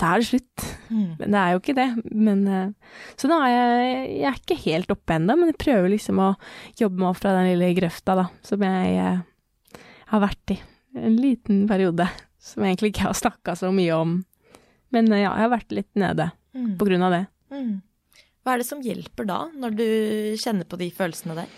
da 0.00 0.10
er 0.14 0.22
det 0.22 0.26
slutt. 0.28 0.64
Mm. 0.90 1.10
Men 1.20 1.34
det 1.36 1.40
er 1.40 1.52
jo 1.54 1.60
ikke 1.62 1.76
det. 1.78 1.86
Men, 2.10 2.40
eh, 2.48 2.98
så 3.20 3.30
nå 3.30 3.38
er 3.44 3.52
jeg, 3.54 4.04
jeg 4.18 4.28
er 4.32 4.38
ikke 4.40 4.58
helt 4.64 4.90
oppe 4.94 5.16
ennå, 5.16 5.36
men 5.38 5.52
jeg 5.52 5.60
prøver 5.62 5.88
liksom 5.92 6.20
å 6.24 6.28
jobbe 6.80 6.98
meg 7.00 7.08
opp 7.12 7.20
fra 7.22 7.34
den 7.36 7.50
lille 7.52 7.72
grøfta 7.78 8.16
da, 8.18 8.26
som 8.46 8.64
jeg 8.66 8.96
eh, 8.98 9.80
har 10.10 10.24
vært 10.24 10.54
i 10.54 10.60
en 10.98 11.16
liten 11.18 11.64
periode. 11.70 12.08
Som 12.44 12.62
jeg 12.66 12.74
egentlig 12.74 12.92
ikke 12.92 13.06
har 13.08 13.16
snakka 13.16 13.54
så 13.56 13.70
mye 13.74 13.94
om. 13.96 14.18
Men 14.94 15.08
eh, 15.12 15.22
ja, 15.24 15.30
jeg 15.32 15.46
har 15.46 15.54
vært 15.58 15.76
litt 15.82 15.92
nede 15.98 16.30
Mm. 16.54 16.76
på 16.78 16.86
grunn 16.86 17.02
av 17.02 17.10
det. 17.10 17.24
Mm. 17.50 17.80
Hva 18.46 18.52
er 18.54 18.60
det 18.62 18.66
som 18.68 18.78
hjelper 18.84 19.26
da, 19.26 19.40
når 19.58 19.72
du 19.74 19.86
kjenner 20.38 20.68
på 20.70 20.78
de 20.78 20.86
følelsene 20.94 21.34
der? 21.34 21.48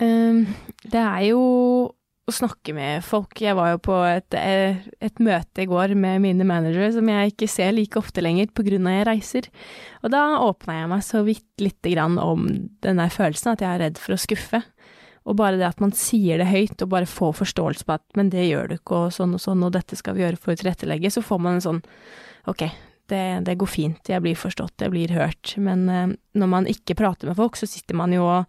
Um, 0.00 0.38
det 0.88 1.02
er 1.02 1.26
jo 1.26 1.42
å 2.24 2.32
snakke 2.32 2.72
med 2.72 3.04
folk. 3.04 3.36
Jeg 3.40 3.56
var 3.58 3.74
jo 3.74 3.80
på 3.84 3.96
et, 4.08 4.34
eh, 4.34 4.80
et 5.00 5.18
møte 5.20 5.62
i 5.62 5.68
går 5.68 5.94
med 5.94 6.22
mine 6.24 6.44
managere 6.48 6.92
som 6.92 7.08
jeg 7.08 7.34
ikke 7.34 7.48
ser 7.48 7.72
like 7.72 8.00
ofte 8.00 8.22
lenger 8.24 8.46
pga. 8.46 8.64
jeg 8.64 9.06
reiser. 9.06 9.48
Og 10.02 10.10
da 10.10 10.38
åpna 10.40 10.80
jeg 10.80 10.88
meg 10.88 11.02
så 11.02 11.24
vidt 11.24 11.60
lite 11.60 11.92
grann 11.92 12.18
om 12.18 12.70
den 12.80 12.96
der 12.96 13.08
følelsen 13.08 13.52
at 13.52 13.60
jeg 13.60 13.68
er 13.68 13.78
redd 13.84 13.98
for 13.98 14.14
å 14.14 14.20
skuffe. 14.20 14.62
Og 15.26 15.36
bare 15.36 15.56
det 15.56 15.68
at 15.68 15.80
man 15.80 15.92
sier 15.92 16.38
det 16.38 16.48
høyt 16.48 16.80
og 16.82 16.88
bare 16.88 17.06
får 17.06 17.32
forståelse 17.44 17.84
på 17.84 17.92
at 17.92 18.04
men 18.16 18.30
det 18.30 18.48
gjør 18.48 18.68
du 18.68 18.74
ikke 18.76 19.06
og 19.06 19.12
sånn 19.12 19.34
og 19.34 19.40
sånn 19.40 19.62
og 19.64 19.72
dette 19.72 19.96
skal 19.96 20.14
vi 20.14 20.24
gjøre 20.24 20.36
for 20.36 20.52
å 20.52 20.56
tilrettelegge, 20.56 21.10
så 21.10 21.24
får 21.24 21.40
man 21.40 21.54
en 21.54 21.64
sånn 21.64 21.82
ok, 22.46 22.68
det, 23.08 23.44
det 23.44 23.56
går 23.56 23.68
fint, 23.68 24.08
jeg 24.08 24.20
blir 24.20 24.36
forstått, 24.36 24.84
jeg 24.84 24.92
blir 24.92 25.12
hørt. 25.16 25.56
Men 25.56 25.88
eh, 25.88 26.12
når 26.36 26.48
man 26.48 26.68
ikke 26.68 26.96
prater 26.96 27.28
med 27.28 27.36
folk, 27.36 27.56
så 27.56 27.68
sitter 27.68 27.96
man 27.96 28.12
jo 28.12 28.24
og 28.24 28.44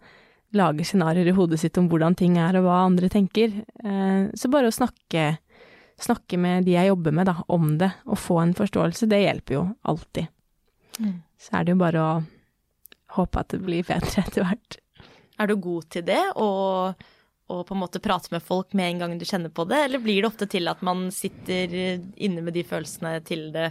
lager 0.54 0.84
scenarioer 0.84 1.30
i 1.30 1.34
hodet 1.36 1.60
sitt 1.60 1.78
om 1.80 1.88
hvordan 1.90 2.16
ting 2.18 2.36
er 2.40 2.58
og 2.58 2.66
hva 2.66 2.84
andre 2.84 3.10
tenker. 3.12 3.52
Eh, 3.82 4.28
så 4.34 4.50
bare 4.52 4.70
å 4.70 4.74
snakke, 4.74 5.26
snakke 6.02 6.38
med 6.40 6.66
de 6.68 6.76
jeg 6.76 6.90
jobber 6.90 7.14
med 7.16 7.30
da, 7.30 7.38
om 7.52 7.74
det, 7.80 7.90
og 8.06 8.20
få 8.20 8.40
en 8.42 8.54
forståelse, 8.56 9.08
det 9.10 9.24
hjelper 9.24 9.58
jo 9.58 9.66
alltid. 9.90 10.30
Mm. 11.00 11.18
Så 11.40 11.58
er 11.58 11.66
det 11.66 11.74
jo 11.74 11.82
bare 11.82 12.04
å 12.04 12.14
håpe 13.16 13.42
at 13.42 13.52
det 13.54 13.62
blir 13.64 13.86
bedre 13.86 14.24
etter 14.24 14.46
hvert. 14.46 14.80
Er 15.36 15.50
du 15.50 15.58
god 15.60 15.90
til 15.92 16.06
det, 16.06 16.22
og, 16.40 17.02
og 17.52 17.66
på 17.68 17.76
en 17.76 17.82
måte 17.82 18.00
prate 18.04 18.32
med 18.32 18.44
folk 18.44 18.72
med 18.76 18.88
en 18.92 19.02
gang 19.04 19.18
du 19.20 19.26
kjenner 19.28 19.52
på 19.52 19.66
det, 19.68 19.82
eller 19.88 20.02
blir 20.02 20.22
det 20.22 20.30
ofte 20.30 20.48
til 20.50 20.70
at 20.72 20.80
man 20.86 21.10
sitter 21.12 21.76
inne 22.16 22.44
med 22.44 22.56
de 22.56 22.64
følelsene 22.66 23.18
til 23.26 23.50
det 23.54 23.70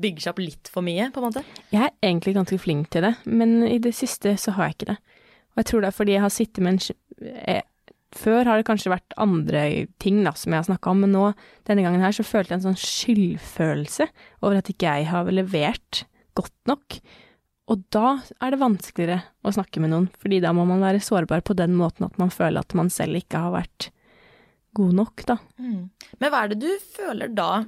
bygger 0.00 0.24
seg 0.24 0.32
opp 0.32 0.40
litt 0.40 0.70
for 0.72 0.84
mye, 0.84 1.10
på 1.12 1.20
en 1.20 1.26
måte? 1.28 1.42
Jeg 1.72 1.84
er 1.84 1.92
egentlig 2.00 2.32
ganske 2.38 2.58
flink 2.60 2.88
til 2.92 3.04
det, 3.04 3.12
men 3.28 3.60
i 3.66 3.76
det 3.82 3.92
siste 3.96 4.34
så 4.40 4.54
har 4.56 4.70
jeg 4.70 4.78
ikke 4.78 4.94
det. 4.94 5.11
Og 5.52 5.60
jeg 5.60 5.68
tror 5.68 5.84
det 5.84 5.90
er 5.90 5.96
fordi 5.98 6.16
jeg 6.16 6.24
har 6.24 6.32
sittet 6.32 6.64
med 6.64 6.78
en 6.78 7.34
eh, 7.42 7.62
Før 8.12 8.44
har 8.44 8.60
det 8.60 8.66
kanskje 8.68 8.92
vært 8.92 9.14
andre 9.20 9.60
ting 10.02 10.18
da, 10.20 10.34
som 10.36 10.52
jeg 10.52 10.60
har 10.60 10.66
snakka 10.68 10.90
om, 10.92 10.98
men 11.00 11.14
nå, 11.16 11.30
denne 11.64 11.84
gangen 11.84 12.02
her, 12.04 12.12
så 12.12 12.26
følte 12.26 12.52
jeg 12.52 12.58
en 12.60 12.66
sånn 12.66 12.82
skyldfølelse 12.82 14.06
over 14.44 14.58
at 14.58 14.68
ikke 14.68 14.90
jeg 14.98 15.08
har 15.08 15.30
levert 15.32 16.02
godt 16.36 16.58
nok. 16.68 16.98
Og 17.72 17.86
da 17.94 18.18
er 18.42 18.52
det 18.52 18.60
vanskeligere 18.60 19.22
å 19.46 19.54
snakke 19.56 19.80
med 19.80 19.94
noen, 19.94 20.10
fordi 20.20 20.42
da 20.44 20.52
må 20.52 20.66
man 20.68 20.84
være 20.84 21.00
sårbar 21.00 21.40
på 21.46 21.56
den 21.56 21.72
måten 21.78 22.04
at 22.04 22.20
man 22.20 22.32
føler 22.34 22.60
at 22.60 22.76
man 22.76 22.92
selv 22.92 23.16
ikke 23.22 23.40
har 23.46 23.54
vært 23.54 23.88
god 24.76 24.92
nok, 24.98 25.24
da. 25.28 25.38
Mm. 25.60 25.88
Men 26.20 26.32
hva 26.32 26.44
er 26.44 26.52
det 26.52 26.60
du 26.64 26.70
føler 26.96 27.32
da 27.32 27.64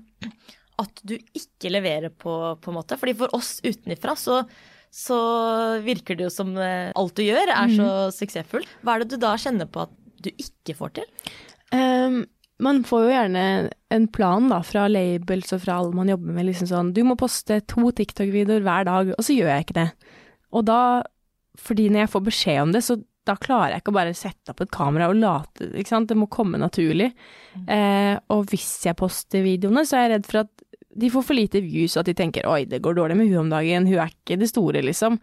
at 0.82 1.02
du 1.06 1.14
ikke 1.16 1.70
leverer 1.70 2.10
på, 2.10 2.34
på 2.60 2.72
en 2.72 2.78
måte? 2.78 2.98
Fordi 3.00 3.14
for 3.16 3.36
oss 3.36 3.58
utenifra 3.64 4.16
så, 4.18 4.42
så 4.94 5.18
virker 5.82 6.14
det 6.14 6.28
jo 6.28 6.30
som 6.30 6.52
eh, 6.60 6.92
alt 6.94 7.16
du 7.18 7.24
gjør 7.24 7.50
er 7.50 7.72
så 7.74 7.88
suksessfullt. 8.14 8.70
Hva 8.86 8.94
er 8.94 9.02
det 9.02 9.16
du 9.16 9.24
da 9.24 9.34
kjenner 9.40 9.66
på 9.66 9.88
at 9.88 9.94
du 10.22 10.30
ikke 10.30 10.76
får 10.78 10.92
til? 11.00 11.08
Um, 11.74 12.20
man 12.62 12.84
får 12.86 13.02
jo 13.02 13.10
gjerne 13.10 13.46
en 13.94 14.06
plan 14.14 14.46
da, 14.52 14.60
fra 14.62 14.86
labels 14.86 15.50
og 15.56 15.64
fra 15.64 15.80
alle 15.80 15.96
man 15.98 16.12
jobber 16.12 16.36
med, 16.36 16.46
liksom 16.46 16.70
sånn 16.70 16.92
du 16.94 17.02
må 17.06 17.16
poste 17.18 17.58
to 17.70 17.90
TikTok-videoer 17.90 18.62
hver 18.62 18.86
dag, 18.86 19.10
og 19.16 19.26
så 19.26 19.34
gjør 19.34 19.50
jeg 19.50 19.66
ikke 19.66 19.80
det. 19.80 19.88
Og 20.54 20.62
da, 20.70 20.78
fordi 21.58 21.88
når 21.90 22.04
jeg 22.04 22.12
får 22.14 22.24
beskjed 22.30 22.62
om 22.62 22.76
det, 22.76 22.84
så 22.86 22.98
da 23.24 23.34
klarer 23.40 23.72
jeg 23.72 23.82
ikke 23.82 23.94
å 23.94 23.96
bare 23.96 24.16
sette 24.16 24.52
opp 24.52 24.60
et 24.62 24.72
kamera 24.74 25.08
og 25.10 25.18
late, 25.18 25.72
ikke 25.72 25.90
sant, 25.90 26.10
det 26.12 26.18
må 26.20 26.28
komme 26.30 26.60
naturlig. 26.60 27.10
Eh, 27.66 28.14
og 28.30 28.46
hvis 28.52 28.68
jeg 28.84 28.98
poster 29.00 29.42
videoene, 29.42 29.82
så 29.88 29.98
er 29.98 30.04
jeg 30.04 30.12
redd 30.14 30.28
for 30.28 30.44
at 30.44 30.63
de 30.96 31.10
får 31.10 31.26
for 31.26 31.38
lite 31.38 31.62
views, 31.64 31.96
og 31.96 32.04
at 32.04 32.12
de 32.12 32.18
tenker 32.18 32.46
oi, 32.50 32.62
det 32.70 32.82
går 32.84 32.98
dårlig 32.98 33.18
med 33.18 33.32
hun 33.32 33.46
om 33.46 33.50
dagen, 33.52 33.88
hun 33.90 34.00
er 34.00 34.12
ikke 34.12 34.38
det 34.40 34.50
store, 34.50 34.82
liksom. 34.84 35.18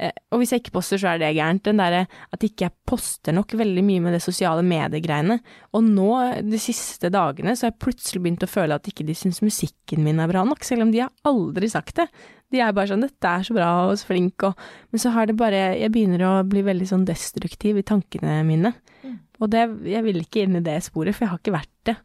Eh, 0.00 0.12
og 0.32 0.40
hvis 0.40 0.54
jeg 0.54 0.62
ikke 0.62 0.74
poster, 0.78 1.00
så 1.00 1.12
er 1.12 1.20
det 1.20 1.34
gærent. 1.36 1.62
Den 1.66 1.80
derre 1.80 2.06
at 2.32 2.44
ikke 2.46 2.66
jeg 2.66 2.76
poster 2.88 3.36
nok 3.36 3.52
veldig 3.58 3.84
mye 3.84 4.04
med 4.06 4.16
det 4.16 4.22
sosiale 4.24 4.64
mediegreiene. 4.66 5.38
Og 5.76 5.84
nå, 5.84 6.10
de 6.46 6.60
siste 6.62 7.12
dagene, 7.12 7.54
så 7.54 7.66
har 7.66 7.74
jeg 7.74 7.82
plutselig 7.84 8.22
begynt 8.24 8.46
å 8.46 8.50
føle 8.50 8.78
at 8.78 8.88
ikke 8.88 9.06
de 9.08 9.16
syns 9.18 9.42
musikken 9.44 10.04
min 10.06 10.22
er 10.22 10.30
bra 10.30 10.44
nok, 10.48 10.64
selv 10.66 10.86
om 10.86 10.94
de 10.94 11.04
har 11.04 11.12
aldri 11.28 11.68
sagt 11.70 12.00
det. 12.00 12.08
De 12.50 12.62
er 12.64 12.72
bare 12.74 12.90
sånn 12.90 13.04
'dette 13.04 13.30
er 13.30 13.44
så 13.46 13.54
bra 13.54 13.68
og 13.86 13.98
så 14.00 14.08
flink', 14.08 14.42
og 14.42 14.56
Men 14.90 14.98
så 14.98 15.12
har 15.14 15.26
det 15.26 15.36
bare 15.38 15.78
Jeg 15.78 15.92
begynner 15.92 16.24
å 16.26 16.48
bli 16.48 16.62
veldig 16.62 16.88
sånn 16.88 17.04
destruktiv 17.06 17.78
i 17.78 17.86
tankene 17.86 18.42
mine. 18.42 18.72
Mm. 19.04 19.18
Og 19.40 19.50
det, 19.50 19.68
jeg 19.86 20.02
vil 20.02 20.18
ikke 20.18 20.42
inn 20.42 20.56
i 20.56 20.64
det 20.64 20.82
sporet, 20.82 21.14
for 21.14 21.24
jeg 21.24 21.30
har 21.30 21.38
ikke 21.38 21.58
vært 21.60 21.78
det. 21.84 21.96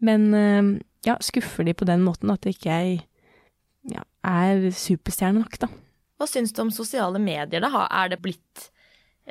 Men 0.00 0.34
eh, 0.34 0.80
ja, 1.06 1.16
skuffer 1.24 1.64
de 1.64 1.74
på 1.76 1.86
den 1.88 2.02
måten 2.04 2.32
at 2.34 2.44
ikke 2.50 2.68
jeg 2.70 2.98
ja, 3.90 4.02
er 4.26 4.66
superstjerne 4.76 5.40
nok, 5.40 5.56
da. 5.62 5.70
Hva 6.20 6.26
syns 6.28 6.52
du 6.52 6.60
om 6.66 6.70
sosiale 6.74 7.16
medier? 7.22 7.62
da? 7.64 7.86
Er 7.88 8.10
det 8.12 8.20
blitt 8.20 8.66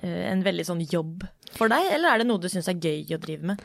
eh, 0.01 0.31
en 0.31 0.41
veldig 0.45 0.65
sånn 0.65 0.81
jobb 0.89 1.27
for 1.53 1.69
deg, 1.69 1.91
eller 1.93 2.15
er 2.15 2.21
det 2.23 2.29
noe 2.29 2.41
du 2.41 2.49
syns 2.49 2.69
er 2.71 2.79
gøy 2.81 3.13
å 3.13 3.21
drive 3.21 3.51
med? 3.51 3.61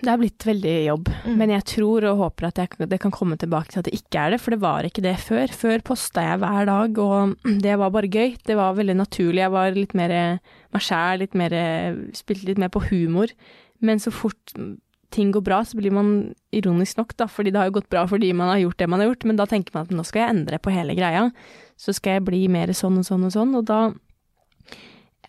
Det 0.00 0.08
har 0.10 0.18
blitt 0.18 0.42
veldig 0.42 0.72
jobb, 0.88 1.08
Mm. 1.24 1.36
men 1.38 1.50
jeg 1.54 1.64
tror 1.70 2.04
og 2.10 2.18
håper 2.18 2.46
at 2.48 2.58
jeg, 2.58 2.88
det 2.90 2.98
kan 3.00 3.12
komme 3.14 3.36
tilbake 3.38 3.70
til 3.70 3.78
at 3.80 3.86
det 3.86 3.94
ikke 3.94 4.24
er 4.24 4.30
det, 4.34 4.40
for 4.42 4.50
det 4.56 4.60
var 4.64 4.84
ikke 4.88 5.04
det 5.04 5.14
før. 5.22 5.52
Før 5.54 5.84
posta 5.86 6.24
jeg 6.24 6.40
hver 6.42 6.66
dag, 6.66 6.98
og 6.98 7.36
det 7.64 7.76
var 7.78 7.92
bare 7.94 8.10
gøy. 8.10 8.34
Det 8.44 8.56
var 8.58 8.74
veldig 8.74 8.96
naturlig. 8.98 9.44
Jeg 9.44 9.52
var 9.54 9.70
litt 9.76 9.94
mer 9.94 10.14
meg 10.74 10.82
sjæl, 10.82 11.22
litt 11.22 11.36
mer 11.38 11.54
Spilte 12.16 12.48
litt 12.50 12.58
mer 12.60 12.72
på 12.74 12.82
humor. 12.90 13.30
Men 13.84 14.00
så 14.02 14.10
fort 14.12 14.52
ting 15.14 15.30
går 15.34 15.44
bra, 15.46 15.60
så 15.64 15.78
blir 15.78 15.94
man 15.94 16.08
ironisk 16.54 16.98
nok, 17.00 17.14
da, 17.20 17.28
fordi 17.30 17.52
det 17.54 17.60
har 17.60 17.70
jo 17.70 17.78
gått 17.78 17.90
bra 17.92 18.04
fordi 18.10 18.32
man 18.36 18.50
har 18.52 18.62
gjort 18.64 18.80
det 18.82 18.88
man 18.90 19.02
har 19.02 19.12
gjort, 19.12 19.26
men 19.30 19.38
da 19.38 19.46
tenker 19.50 19.76
man 19.76 19.86
at 19.86 19.94
nå 19.94 20.04
skal 20.06 20.24
jeg 20.24 20.34
endre 20.34 20.60
på 20.62 20.74
hele 20.74 20.96
greia. 20.98 21.28
Så 21.80 21.94
skal 21.96 22.18
jeg 22.18 22.26
bli 22.28 22.44
mer 22.52 22.72
sånn 22.76 23.00
og 23.00 23.06
sånn 23.06 23.26
og 23.28 23.34
sånn, 23.34 23.54
og 23.58 23.66
da 23.70 23.80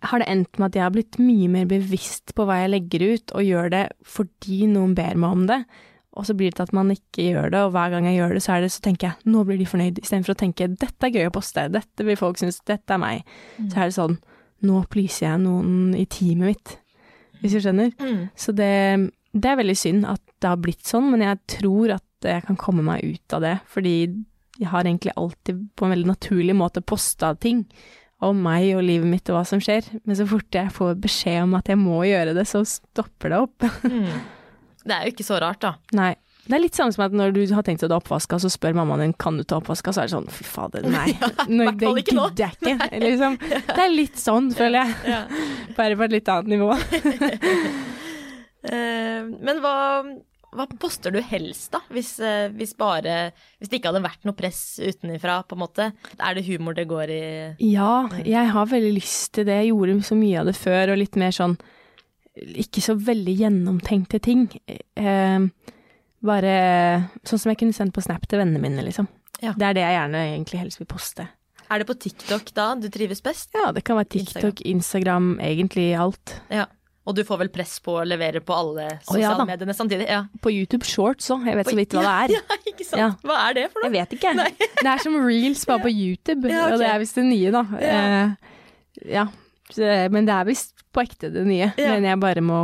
har 0.06 0.22
det 0.22 0.30
endt 0.30 0.60
med 0.60 0.68
at 0.68 0.78
jeg 0.78 0.86
har 0.86 0.94
blitt 0.94 1.18
mye 1.22 1.50
mer 1.50 1.66
bevisst 1.70 2.36
på 2.38 2.46
hva 2.46 2.60
jeg 2.62 2.74
legger 2.74 3.06
ut, 3.16 3.36
og 3.38 3.46
gjør 3.46 3.74
det 3.74 3.84
fordi 4.06 4.66
noen 4.70 4.94
ber 4.98 5.18
meg 5.22 5.38
om 5.40 5.46
det. 5.50 5.62
Og 6.16 6.28
så 6.28 6.36
blir 6.38 6.52
det 6.52 6.60
til 6.60 6.70
at 6.70 6.76
man 6.76 6.94
ikke 6.94 7.26
gjør 7.32 7.50
det, 7.52 7.64
og 7.66 7.74
hver 7.76 7.92
gang 7.92 8.08
jeg 8.08 8.20
gjør 8.20 8.38
det, 8.38 8.44
så, 8.46 8.60
det, 8.64 8.72
så 8.72 8.84
tenker 8.86 9.10
jeg 9.10 9.34
nå 9.34 9.44
blir 9.48 9.60
de 9.60 9.68
fornøyd, 9.68 10.00
istedenfor 10.00 10.36
å 10.36 10.40
tenke 10.40 10.70
dette 10.72 11.10
er 11.10 11.12
gøy 11.12 11.28
å 11.28 11.36
poste, 11.36 11.68
dette 11.74 12.08
vil 12.08 12.20
folk 12.20 12.40
synes, 12.40 12.62
dette 12.68 12.96
er 12.96 13.02
meg. 13.02 13.36
Så 13.60 13.82
er 13.82 13.90
det 13.90 13.98
sånn 13.98 14.18
nå 14.66 14.82
pleaser 14.92 15.28
jeg 15.28 15.44
noen 15.44 15.92
i 15.98 16.06
teamet 16.10 16.54
mitt, 16.54 16.76
hvis 17.42 17.58
du 17.58 17.60
skjønner. 17.62 17.92
Mm. 18.00 18.22
Så 18.40 18.56
det, 18.56 18.72
det 19.36 19.52
er 19.52 19.60
veldig 19.60 19.76
synd 19.78 20.08
at 20.08 20.22
det 20.40 20.48
har 20.48 20.62
blitt 20.64 20.88
sånn, 20.88 21.10
men 21.12 21.24
jeg 21.26 21.42
tror 21.58 21.98
at 21.98 22.26
jeg 22.26 22.46
kan 22.48 22.58
komme 22.60 22.86
meg 22.86 23.04
ut 23.04 23.36
av 23.36 23.44
det, 23.44 23.58
fordi 23.72 23.98
jeg 24.56 24.72
har 24.72 24.88
egentlig 24.88 25.12
alltid 25.20 25.60
på 25.76 25.86
en 25.86 25.92
veldig 25.92 26.08
naturlig 26.14 26.56
måte 26.56 26.84
posta 26.86 27.34
ting 27.36 27.66
om 28.24 28.40
meg 28.46 28.70
og 28.78 28.86
livet 28.88 29.10
mitt 29.12 29.30
og 29.30 29.40
hva 29.40 29.44
som 29.48 29.60
skjer, 29.62 29.88
men 30.08 30.16
så 30.18 30.28
fort 30.30 30.56
jeg 30.56 30.72
får 30.74 30.96
beskjed 31.04 31.44
om 31.44 31.58
at 31.60 31.68
jeg 31.70 31.82
må 31.82 32.00
gjøre 32.08 32.36
det, 32.38 32.46
så 32.48 32.64
stopper 32.68 33.36
det 33.36 33.44
opp. 33.48 33.68
Mm. 33.86 34.24
Det 34.86 34.94
er 34.94 35.08
jo 35.08 35.12
ikke 35.16 35.26
så 35.26 35.40
rart, 35.42 35.64
da. 35.64 35.72
Nei. 35.98 36.12
Det 36.46 36.54
er 36.54 36.62
litt 36.62 36.78
samme 36.78 36.94
som 36.94 37.02
at 37.08 37.14
når 37.18 37.32
du 37.34 37.40
har 37.58 37.64
tenkt 37.66 37.82
å 37.82 37.88
ta 37.90 37.98
oppvaska, 37.98 38.38
så 38.38 38.52
spør 38.54 38.76
mammaen 38.78 39.02
din 39.02 39.16
kan 39.18 39.40
du 39.40 39.42
ta 39.42 39.58
oppvaska, 39.58 39.90
så 39.96 40.04
er 40.04 40.12
det 40.12 40.14
sånn 40.14 40.28
fy 40.30 40.46
fader, 40.46 40.86
nei. 40.94 41.08
ja, 41.18 41.30
nei 41.50 41.72
det 41.74 41.90
gidder 42.04 42.44
jeg 42.44 42.54
ikke. 42.54 42.90
Liksom. 43.08 43.40
Det 43.42 43.82
er 43.82 43.90
litt 43.90 44.22
sånn, 44.22 44.52
føler 44.54 44.86
jeg. 44.86 45.74
Bare 45.74 45.98
på 45.98 46.06
et 46.06 46.14
litt 46.20 46.30
annet 46.36 46.54
nivå. 46.54 46.70
Eh, 48.66 49.28
men 49.46 49.62
hva, 49.64 49.76
hva 50.56 50.66
poster 50.82 51.14
du 51.14 51.20
helst, 51.22 51.70
da? 51.76 51.82
Hvis, 51.94 52.16
eh, 52.20 52.48
hvis 52.56 52.74
bare 52.78 53.32
Hvis 53.60 53.70
det 53.70 53.80
ikke 53.80 53.92
hadde 53.92 54.06
vært 54.06 54.26
noe 54.26 54.38
press 54.38 54.80
utenfra, 54.82 55.42
på 55.48 55.58
en 55.58 55.64
måte. 55.64 55.92
Er 56.18 56.36
det 56.38 56.46
humor 56.50 56.76
det 56.78 56.88
går 56.90 57.14
i 57.14 57.24
Ja, 57.64 58.08
jeg 58.24 58.52
har 58.56 58.72
veldig 58.72 58.94
lyst 58.98 59.34
til 59.38 59.46
det. 59.46 59.62
Jeg 59.64 59.74
gjorde 59.74 60.02
så 60.04 60.18
mye 60.18 60.42
av 60.42 60.50
det 60.50 60.58
før, 60.58 60.94
og 60.94 61.02
litt 61.02 61.16
mer 61.20 61.36
sånn 61.36 61.58
ikke 62.36 62.82
så 62.84 62.98
veldig 63.00 63.34
gjennomtenkte 63.40 64.20
ting. 64.20 64.50
Eh, 64.68 65.46
bare 66.26 66.56
sånn 67.24 67.40
som 67.40 67.52
jeg 67.52 67.62
kunne 67.62 67.76
sendt 67.76 67.96
på 67.96 68.04
Snap 68.04 68.26
til 68.28 68.42
vennene 68.42 68.60
mine, 68.60 68.84
liksom. 68.84 69.08
Ja. 69.44 69.54
Det 69.56 69.68
er 69.68 69.78
det 69.78 69.84
jeg 69.86 69.98
gjerne 70.00 70.22
egentlig 70.34 70.62
helst 70.62 70.82
vil 70.82 70.90
poste. 70.90 71.28
Er 71.66 71.82
det 71.82 71.88
på 71.90 71.96
TikTok 71.98 72.52
da 72.54 72.68
du 72.78 72.88
trives 72.94 73.24
best? 73.26 73.50
Ja, 73.56 73.72
det 73.74 73.84
kan 73.88 73.98
være 73.98 74.12
TikTok, 74.20 74.62
Instagram, 74.70 75.36
egentlig 75.42 75.88
alt. 75.98 76.36
Ja. 76.54 76.68
Og 77.06 77.14
du 77.14 77.22
får 77.26 77.38
vel 77.44 77.50
press 77.54 77.76
på 77.86 78.00
å 78.00 78.04
levere 78.08 78.42
på 78.42 78.54
alle 78.56 78.86
Å, 78.98 79.18
ja 79.22 79.34
mediene 79.46 79.76
samtidig? 79.78 80.08
Ja. 80.10 80.24
På 80.42 80.50
YouTube 80.50 80.88
Shorts 80.90 81.28
òg, 81.36 81.44
jeg 81.46 81.60
vet 81.60 81.70
så 81.70 81.78
vidt 81.78 81.94
hva 81.94 82.02
det 82.06 82.14
er. 82.14 82.34
Ja, 82.40 82.60
ikke 82.72 82.88
sant? 82.88 83.00
Ja. 83.02 83.10
Hva 83.22 83.36
er 83.46 83.58
det 83.60 83.66
for 83.74 83.84
noe? 83.86 83.92
Jeg 83.92 83.96
vet 84.00 84.16
ikke. 84.18 84.32
Det 84.86 84.90
er 84.90 85.04
som 85.04 85.18
reels 85.22 85.66
bare 85.70 85.84
på 85.86 85.92
YouTube, 85.94 86.50
Ja, 86.50 86.64
ok. 86.66 86.74
og 86.74 86.82
det 86.82 86.88
er 86.90 87.04
visst 87.04 87.20
det 87.20 87.26
nye, 87.28 87.52
da. 87.54 87.62
Ja. 87.82 88.00
Eh, 88.00 89.12
ja. 89.20 89.26
Så, 89.70 89.92
men 90.14 90.26
det 90.28 90.34
er 90.34 90.50
visst 90.50 90.74
på 90.94 91.04
ekte 91.06 91.30
det 91.34 91.46
nye. 91.46 91.70
Ja. 91.78 91.94
Men 91.94 92.10
jeg 92.10 92.22
bare 92.26 92.42
må 92.46 92.64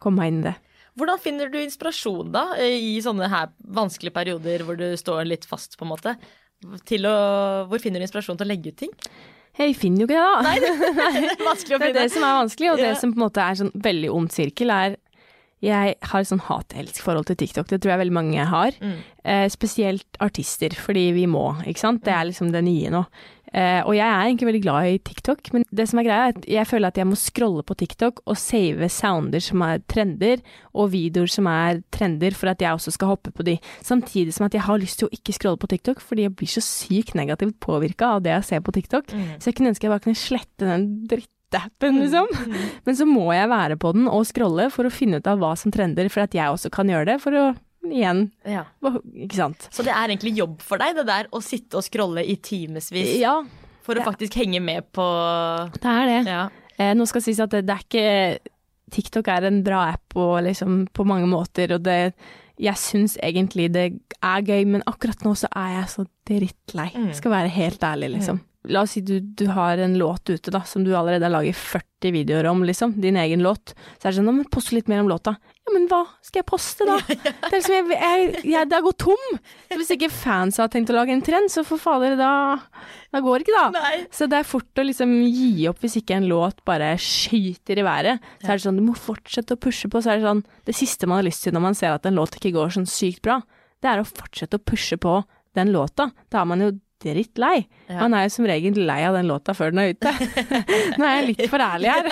komme 0.00 0.20
meg 0.22 0.32
inn 0.34 0.42
i 0.42 0.46
det. 0.50 0.54
Hvordan 1.00 1.20
finner 1.22 1.48
du 1.52 1.56
inspirasjon 1.62 2.32
da, 2.34 2.44
i 2.60 2.98
sånne 3.04 3.28
her 3.32 3.52
vanskelige 3.72 4.12
perioder 4.16 4.64
hvor 4.66 4.76
du 4.76 4.88
står 5.00 5.24
litt 5.28 5.46
fast, 5.48 5.78
på 5.80 5.86
en 5.86 5.92
måte? 5.94 6.16
Til 6.88 7.06
å, 7.08 7.16
hvor 7.70 7.80
finner 7.80 8.02
du 8.02 8.04
inspirasjon 8.04 8.36
til 8.40 8.48
å 8.48 8.52
legge 8.52 8.72
ut 8.74 8.80
ting? 8.82 8.92
Jeg 9.60 9.76
finner 9.76 10.04
jo 10.04 10.08
ikke 10.08 10.16
det, 10.16 10.24
da. 10.24 10.40
Nei, 10.46 10.56
det 10.62 10.70
er 11.36 11.44
vanskelig 11.44 11.76
å 11.76 11.80
Det 11.82 11.90
er 11.90 11.98
det 12.00 12.08
som 12.14 12.26
er 12.26 12.36
vanskelig, 12.40 12.72
og 12.72 12.82
det 12.82 12.90
som 13.02 13.14
på 13.14 13.20
en 13.20 13.26
måte 13.26 13.44
er 13.44 13.60
sånn 13.60 13.72
veldig 13.86 14.12
ond 14.16 14.34
sirkel, 14.34 14.72
er 14.74 14.98
jeg 15.60 15.96
har 16.08 16.22
sånn 16.24 16.40
hat-elsk-forhold 16.46 17.26
til 17.28 17.36
TikTok, 17.42 17.66
det 17.68 17.82
tror 17.82 17.92
jeg 17.92 18.00
veldig 18.00 18.16
mange 18.16 18.44
har. 18.48 18.76
Mm. 18.80 18.94
Eh, 19.28 19.44
spesielt 19.52 20.16
artister, 20.24 20.72
fordi 20.72 21.10
vi 21.12 21.26
må, 21.28 21.50
ikke 21.68 21.82
sant. 21.82 22.00
Det 22.06 22.14
er 22.16 22.30
liksom 22.30 22.48
det 22.54 22.62
nye 22.64 22.92
nå. 22.94 23.02
Eh, 23.50 23.80
og 23.82 23.96
jeg 23.96 24.06
er 24.06 24.28
egentlig 24.28 24.46
veldig 24.46 24.62
glad 24.62 24.88
i 24.88 24.98
TikTok, 25.02 25.48
men 25.54 25.64
det 25.74 25.88
som 25.90 25.98
er 25.98 26.06
greia 26.06 26.26
er 26.28 26.36
at 26.36 26.44
jeg 26.54 26.68
føler 26.70 26.92
at 26.92 27.00
jeg 27.00 27.08
må 27.10 27.18
scrolle 27.18 27.64
på 27.66 27.74
TikTok 27.80 28.20
og 28.22 28.38
save 28.38 28.86
sounder 28.94 29.42
som 29.42 29.64
er 29.66 29.82
trender, 29.90 30.44
og 30.70 30.92
videoer 30.92 31.30
som 31.30 31.48
er 31.50 31.80
trender, 31.94 32.36
for 32.36 32.52
at 32.52 32.62
jeg 32.62 32.76
også 32.76 32.94
skal 32.94 33.14
hoppe 33.14 33.34
på 33.34 33.46
de. 33.46 33.56
Samtidig 33.86 34.36
som 34.36 34.46
at 34.46 34.54
jeg 34.54 34.66
har 34.68 34.78
lyst 34.78 35.00
til 35.00 35.10
å 35.10 35.14
ikke 35.16 35.34
scrolle 35.34 35.60
på 35.60 35.70
TikTok, 35.72 36.02
fordi 36.04 36.28
jeg 36.28 36.36
blir 36.38 36.52
så 36.52 36.62
sykt 36.64 37.16
negativt 37.18 37.58
påvirka 37.62 38.14
av 38.16 38.22
det 38.26 38.36
jeg 38.36 38.48
ser 38.52 38.62
på 38.66 38.74
TikTok. 38.76 39.10
Mm. 39.10 39.26
Så 39.38 39.50
jeg 39.50 39.58
kunne 39.58 39.74
ønske 39.74 39.88
jeg 39.88 39.94
bare 39.94 40.04
kunne 40.04 40.20
slette 40.20 40.68
den 40.68 40.86
drittappen, 41.10 41.98
liksom. 42.04 42.30
Men 42.86 43.00
så 43.00 43.08
må 43.08 43.32
jeg 43.34 43.50
være 43.50 43.80
på 43.82 43.94
den 43.96 44.06
og 44.10 44.28
scrolle 44.30 44.68
for 44.70 44.86
å 44.86 44.94
finne 44.94 45.18
ut 45.18 45.30
av 45.30 45.42
hva 45.42 45.56
som 45.58 45.74
trender, 45.74 46.06
for 46.12 46.22
at 46.22 46.38
jeg 46.38 46.54
også 46.54 46.70
kan 46.74 46.90
gjøre 46.92 47.10
det, 47.10 47.18
for 47.24 47.34
å 47.34 47.48
igjen 47.86 48.26
Ja. 48.44 48.66
Ikke 48.84 49.38
sant. 49.38 49.68
Så 49.72 49.84
det 49.86 49.94
er 49.94 50.10
egentlig 50.10 50.34
jobb 50.38 50.60
for 50.64 50.80
deg, 50.82 50.98
det 50.98 51.06
der 51.08 51.30
å 51.32 51.42
sitte 51.44 51.80
og 51.80 51.86
scrolle 51.86 52.24
i 52.26 52.36
timevis 52.36 53.14
Ja, 53.20 53.38
for 53.86 53.98
å 53.98 54.04
faktisk 54.06 54.36
henge 54.40 54.60
med 54.62 54.90
på 54.92 55.06
det 55.78 55.94
er 55.94 56.10
det. 56.10 56.20
Ja. 56.28 56.42
Eh, 56.80 56.92
nå 56.96 57.06
skal 57.08 57.24
sies 57.24 57.40
at 57.42 57.52
det, 57.54 57.64
det 57.68 57.76
er 57.76 57.86
ikke 57.86 58.52
TikTok 58.90 59.28
er 59.30 59.46
en 59.48 59.62
bra 59.66 59.84
app 59.92 60.16
og 60.18 60.40
liksom 60.48 60.84
på 60.92 61.06
mange 61.06 61.28
måter, 61.30 61.76
og 61.76 61.84
det 61.86 62.14
jeg 62.60 62.76
syns 62.76 63.16
egentlig 63.24 63.70
det 63.72 63.86
er 64.20 64.42
gøy, 64.44 64.66
men 64.68 64.84
akkurat 64.90 65.22
nå 65.24 65.32
så 65.38 65.48
er 65.56 65.78
jeg 65.78 65.92
så 65.94 66.04
drittlei. 66.28 66.90
Mm. 66.92 67.12
Skal 67.16 67.32
være 67.32 67.52
helt 67.54 67.84
ærlig, 67.86 68.10
liksom. 68.18 68.42
La 68.68 68.82
oss 68.84 68.92
si 68.92 69.00
du, 69.00 69.14
du 69.20 69.46
har 69.48 69.80
en 69.80 69.94
låt 69.96 70.28
ute 70.28 70.52
da, 70.52 70.60
som 70.68 70.82
du 70.84 70.90
allerede 70.92 71.24
har 71.24 71.32
laget 71.32 71.56
40 71.56 72.12
videoer 72.12 72.48
om, 72.50 72.60
liksom. 72.68 72.92
Din 73.00 73.16
egen 73.16 73.40
låt. 73.40 73.72
Så 73.96 74.08
er 74.08 74.12
det 74.12 74.18
sånn, 74.18 74.42
post 74.52 74.74
litt 74.76 74.90
mer 74.90 75.00
om 75.00 75.08
låta. 75.08 75.32
Ja, 75.64 75.72
men 75.72 75.86
hva 75.88 76.02
skal 76.24 76.42
jeg 76.42 76.48
poste 76.50 76.84
da? 76.88 76.98
Det 77.08 77.48
er 77.48 77.54
liksom, 77.54 77.72
jeg, 77.72 77.88
jeg, 77.94 78.42
jeg, 78.52 78.68
det 78.68 78.76
har 78.76 78.84
gått 78.84 79.00
tom. 79.00 79.22
Så 79.70 79.78
hvis 79.80 79.92
ikke 79.96 80.10
fans 80.12 80.60
har 80.60 80.68
tenkt 80.72 80.92
å 80.92 80.98
lage 80.98 81.14
en 81.16 81.24
trend, 81.24 81.48
så 81.52 81.64
for 81.64 81.80
fader, 81.80 82.18
da, 82.20 82.32
da 83.14 83.22
går 83.24 83.40
det 83.40 83.48
ikke 83.48 83.56
da. 83.56 83.80
Nei. 83.80 83.94
Så 84.12 84.28
det 84.28 84.42
er 84.42 84.50
fort 84.50 84.82
å 84.82 84.84
liksom 84.84 85.16
gi 85.24 85.64
opp 85.72 85.80
hvis 85.80 85.96
ikke 86.02 86.20
en 86.20 86.28
låt 86.28 86.60
bare 86.68 86.92
skyter 87.00 87.80
i 87.80 87.86
været. 87.86 88.28
Så 88.42 88.50
er 88.50 88.60
det 88.60 88.66
sånn, 88.66 88.82
du 88.82 88.84
må 88.90 88.98
fortsette 88.98 89.56
å 89.56 89.62
pushe 89.62 89.88
på. 89.88 90.04
Så 90.04 90.12
er 90.12 90.20
det 90.20 90.28
sånn, 90.28 90.44
det 90.68 90.76
siste 90.76 91.08
man 91.08 91.22
har 91.22 91.28
lyst 91.30 91.48
til 91.48 91.56
når 91.56 91.64
man 91.70 91.80
ser 91.80 91.96
at 91.96 92.08
en 92.10 92.20
låt 92.20 92.36
ikke 92.36 92.52
går 92.58 92.76
sånn 92.76 92.88
sykt 92.90 93.24
bra, 93.24 93.40
det 93.80 93.88
er 93.88 94.02
å 94.02 94.08
fortsette 94.08 94.60
å 94.60 94.68
pushe 94.68 95.00
på 95.00 95.22
den 95.56 95.72
låta. 95.72 96.10
Da 96.28 96.42
har 96.42 96.48
man 96.52 96.60
jo 96.60 96.74
drittlei. 97.00 97.64
Ja. 97.88 97.98
Man 98.02 98.14
er 98.16 98.26
jo 98.26 98.32
som 98.34 98.46
regel 98.48 98.78
lei 98.88 99.00
av 99.08 99.16
den 99.16 99.28
låta 99.30 99.54
før 99.56 99.72
den 99.72 99.82
er 99.82 99.94
ute. 99.94 100.12
Nå 100.98 101.06
er 101.06 101.14
jeg 101.16 101.28
litt 101.30 101.44
for 101.52 101.64
ærlig 101.64 101.92
her. 101.92 102.08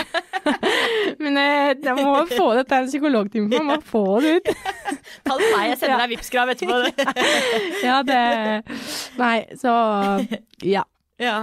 Men 1.23 1.41
eh, 1.41 1.73
jeg 1.75 1.97
må 1.99 2.15
få 2.31 2.51
dette 2.59 2.77
er 2.77 2.87
en 2.87 2.91
psykologtime 2.91 3.51
for 3.53 3.69
meg, 3.69 3.79
må 3.79 3.91
få 3.91 4.05
det 4.25 4.37
ut. 4.39 4.53
Kall 5.29 5.43
det 5.43 5.51
meg, 5.55 5.67
jeg 5.73 5.81
sender 5.83 6.03
deg 6.05 6.15
Vipps-krav 6.15 6.55
etterpå. 6.55 6.79
Ja, 7.85 7.99
det 8.07 8.23
Nei, 9.19 9.35
så 9.61 9.75
ja. 10.65 10.87
Ja. 11.21 11.43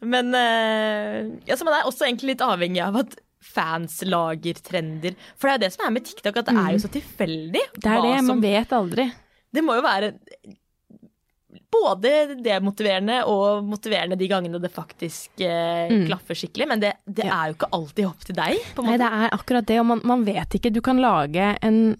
Men 0.00 0.34
eh, 0.34 1.20
ja, 1.46 1.56
så 1.56 1.66
man 1.68 1.76
er 1.76 1.88
også 1.88 2.08
egentlig 2.08 2.34
litt 2.34 2.44
avhengig 2.44 2.82
av 2.84 3.02
at 3.04 3.16
fans 3.46 4.00
lager 4.06 4.58
trender. 4.64 5.16
For 5.36 5.48
det 5.48 5.52
er 5.52 5.58
jo 5.58 5.64
det 5.66 5.72
som 5.76 5.86
er 5.86 5.96
med 5.96 6.06
TikTok, 6.08 6.40
at 6.40 6.50
det 6.50 6.56
er 6.60 6.70
jo 6.74 6.82
så 6.82 6.92
tilfeldig. 6.92 7.64
Mm. 7.76 7.80
Det 7.80 7.92
er 7.92 8.06
det, 8.08 8.14
man 8.26 8.42
vet 8.44 8.74
aldri. 8.76 9.10
Det 9.54 9.64
må 9.64 9.76
jo 9.78 9.84
være 9.84 10.12
både 11.84 12.10
demotiverende 12.44 13.20
og 13.30 13.64
motiverende 13.68 14.16
de 14.18 14.28
gangene 14.30 14.60
det 14.62 14.72
faktisk 14.74 15.40
eh, 15.44 15.88
Mm. 15.92 16.06
klaffer 16.08 16.34
skikkelig. 16.34 16.68
Men 16.68 16.80
det, 16.80 16.94
det 17.06 17.24
Ja. 17.26 17.42
er 17.44 17.48
jo 17.52 17.54
ikke 17.58 17.70
alltid 17.72 18.06
opp 18.08 18.24
til 18.24 18.34
deg. 18.34 18.58
på 18.74 18.84
Nei, 18.84 18.96
det 18.98 19.06
er 19.06 19.30
akkurat 19.36 19.66
det, 19.66 19.78
og 19.80 19.86
man, 19.86 20.00
man 20.04 20.24
vet 20.24 20.56
ikke. 20.58 20.72
Du 20.72 20.80
kan 20.80 20.98
lage 21.02 21.56
en 21.62 21.96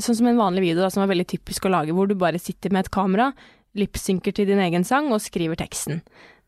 Sånn 0.00 0.16
som 0.16 0.26
en 0.26 0.38
vanlig 0.38 0.62
video 0.64 0.80
da, 0.80 0.88
som 0.90 1.02
er 1.04 1.10
veldig 1.12 1.26
typisk 1.28 1.66
å 1.68 1.70
lage, 1.70 1.92
hvor 1.94 2.08
du 2.08 2.14
bare 2.18 2.40
sitter 2.40 2.72
med 2.72 2.86
et 2.86 2.90
kamera, 2.90 3.28
lipsynker 3.76 4.32
til 4.34 4.46
din 4.48 4.58
egen 4.58 4.82
sang 4.88 5.12
og 5.12 5.20
skriver 5.20 5.54
teksten. 5.60 6.00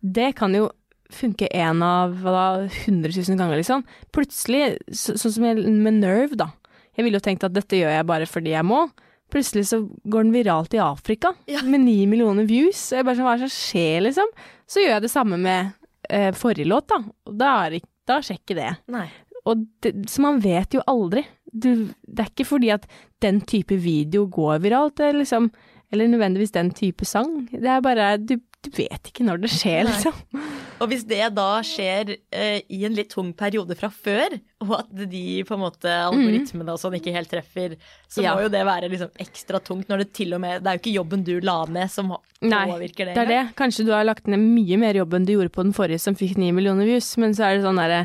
Det 0.02 0.34
kan 0.34 0.54
jo 0.56 0.70
funke 1.12 1.46
én 1.54 1.82
av 1.84 2.16
hva 2.24 2.32
da, 2.32 2.46
100 2.88 3.12
000 3.28 3.36
ganger, 3.38 3.60
liksom. 3.60 3.84
Plutselig, 4.16 4.78
så, 4.90 5.14
sånn 5.20 5.32
som 5.36 5.44
jeg, 5.44 5.60
med 5.70 6.00
Nerve, 6.00 6.34
da. 6.40 6.48
Jeg 6.96 7.04
ville 7.06 7.20
jo 7.20 7.26
tenkt 7.28 7.44
at 7.46 7.52
dette 7.54 7.78
gjør 7.78 7.92
jeg 7.94 8.06
bare 8.08 8.26
fordi 8.26 8.56
jeg 8.56 8.64
må. 8.66 8.88
Plutselig 9.30 9.66
så 9.68 9.82
går 10.08 10.24
den 10.28 10.32
viralt 10.32 10.74
i 10.74 10.80
Afrika 10.80 11.34
Ja. 11.50 11.60
med 11.62 11.80
ni 11.84 12.06
millioner 12.06 12.46
views. 12.48 12.80
Og 12.92 12.96
jeg 12.98 13.04
bare 13.08 13.16
sånn, 13.18 13.26
hva 13.28 13.34
er 13.34 13.42
det 13.42 13.48
som 13.50 13.56
skjer, 13.58 14.00
liksom? 14.06 14.30
Så 14.68 14.80
gjør 14.84 14.94
jeg 14.96 15.02
det 15.04 15.10
samme 15.12 15.38
med 15.40 15.72
eh, 16.10 16.30
forrige 16.32 16.68
låt, 16.68 16.88
da. 16.88 17.02
Og 17.28 17.36
da, 17.40 17.50
er, 17.68 17.80
da 18.08 18.20
skjer 18.24 18.38
ikke 18.40 18.56
det. 18.58 18.70
Nei. 18.94 19.06
Og 19.48 19.66
det, 19.84 19.94
så 20.10 20.20
man 20.24 20.40
vet 20.44 20.74
jo 20.76 20.82
aldri. 20.88 21.24
Du, 21.52 21.88
det 22.04 22.24
er 22.24 22.30
ikke 22.32 22.44
fordi 22.48 22.70
at 22.74 22.84
den 23.24 23.40
type 23.48 23.76
video 23.80 24.26
går 24.28 24.58
viralt, 24.64 24.96
det 25.00 25.06
er 25.12 25.20
liksom, 25.22 25.50
eller 25.92 26.10
nødvendigvis 26.12 26.52
den 26.54 26.70
type 26.76 27.06
sang. 27.08 27.48
Det 27.52 27.64
er 27.68 27.80
bare 27.84 28.16
Du, 28.20 28.36
du 28.64 28.70
vet 28.76 29.08
ikke 29.10 29.24
når 29.24 29.40
det 29.44 29.50
skjer, 29.54 29.84
Nei. 29.86 29.92
liksom. 29.94 30.46
Og 30.78 30.90
hvis 30.92 31.02
det 31.10 31.24
da 31.34 31.46
skjer 31.66 32.12
eh, 32.30 32.60
i 32.70 32.84
en 32.86 32.94
litt 32.94 33.08
tung 33.10 33.32
periode 33.34 33.74
fra 33.78 33.88
før, 33.90 34.36
og 34.62 34.74
at 34.76 34.92
de 35.10 35.22
på 35.46 35.56
en 35.56 35.62
måte 35.64 35.90
algoritmene 35.90 36.74
og 36.74 36.78
sånn 36.78 36.94
ikke 36.98 37.14
helt 37.14 37.30
treffer, 37.32 37.74
så. 38.06 38.22
Ja. 38.22 38.36
må 38.36 38.44
jo 38.44 38.52
det 38.52 38.60
være 38.66 38.90
liksom 38.92 39.10
ekstra 39.22 39.58
tungt 39.64 39.90
når 39.90 40.04
det 40.04 40.08
til 40.18 40.34
og 40.36 40.42
med 40.44 40.62
Det 40.62 40.70
er 40.70 40.78
jo 40.78 40.82
ikke 40.82 40.94
jobben 40.94 41.24
du 41.26 41.32
la 41.42 41.56
ned 41.66 41.90
som 41.90 42.12
Nei, 42.42 42.64
påvirker 42.70 43.10
det. 43.10 43.14
Det 43.16 43.24
er 43.24 43.32
det. 43.32 43.42
Kanskje 43.58 43.88
du 43.88 43.92
har 43.96 44.06
lagt 44.06 44.30
ned 44.30 44.38
mye 44.42 44.78
mer 44.78 44.98
jobb 45.00 45.14
enn 45.18 45.26
du 45.26 45.34
gjorde 45.34 45.54
på 45.54 45.66
den 45.66 45.74
forrige 45.74 46.02
som 46.04 46.18
fikk 46.18 46.36
ni 46.38 46.52
millioner 46.54 46.86
views, 46.86 47.10
men 47.18 47.34
så 47.34 47.48
er 47.48 47.58
det 47.58 47.66
sånn 47.66 47.80
derre 47.80 48.04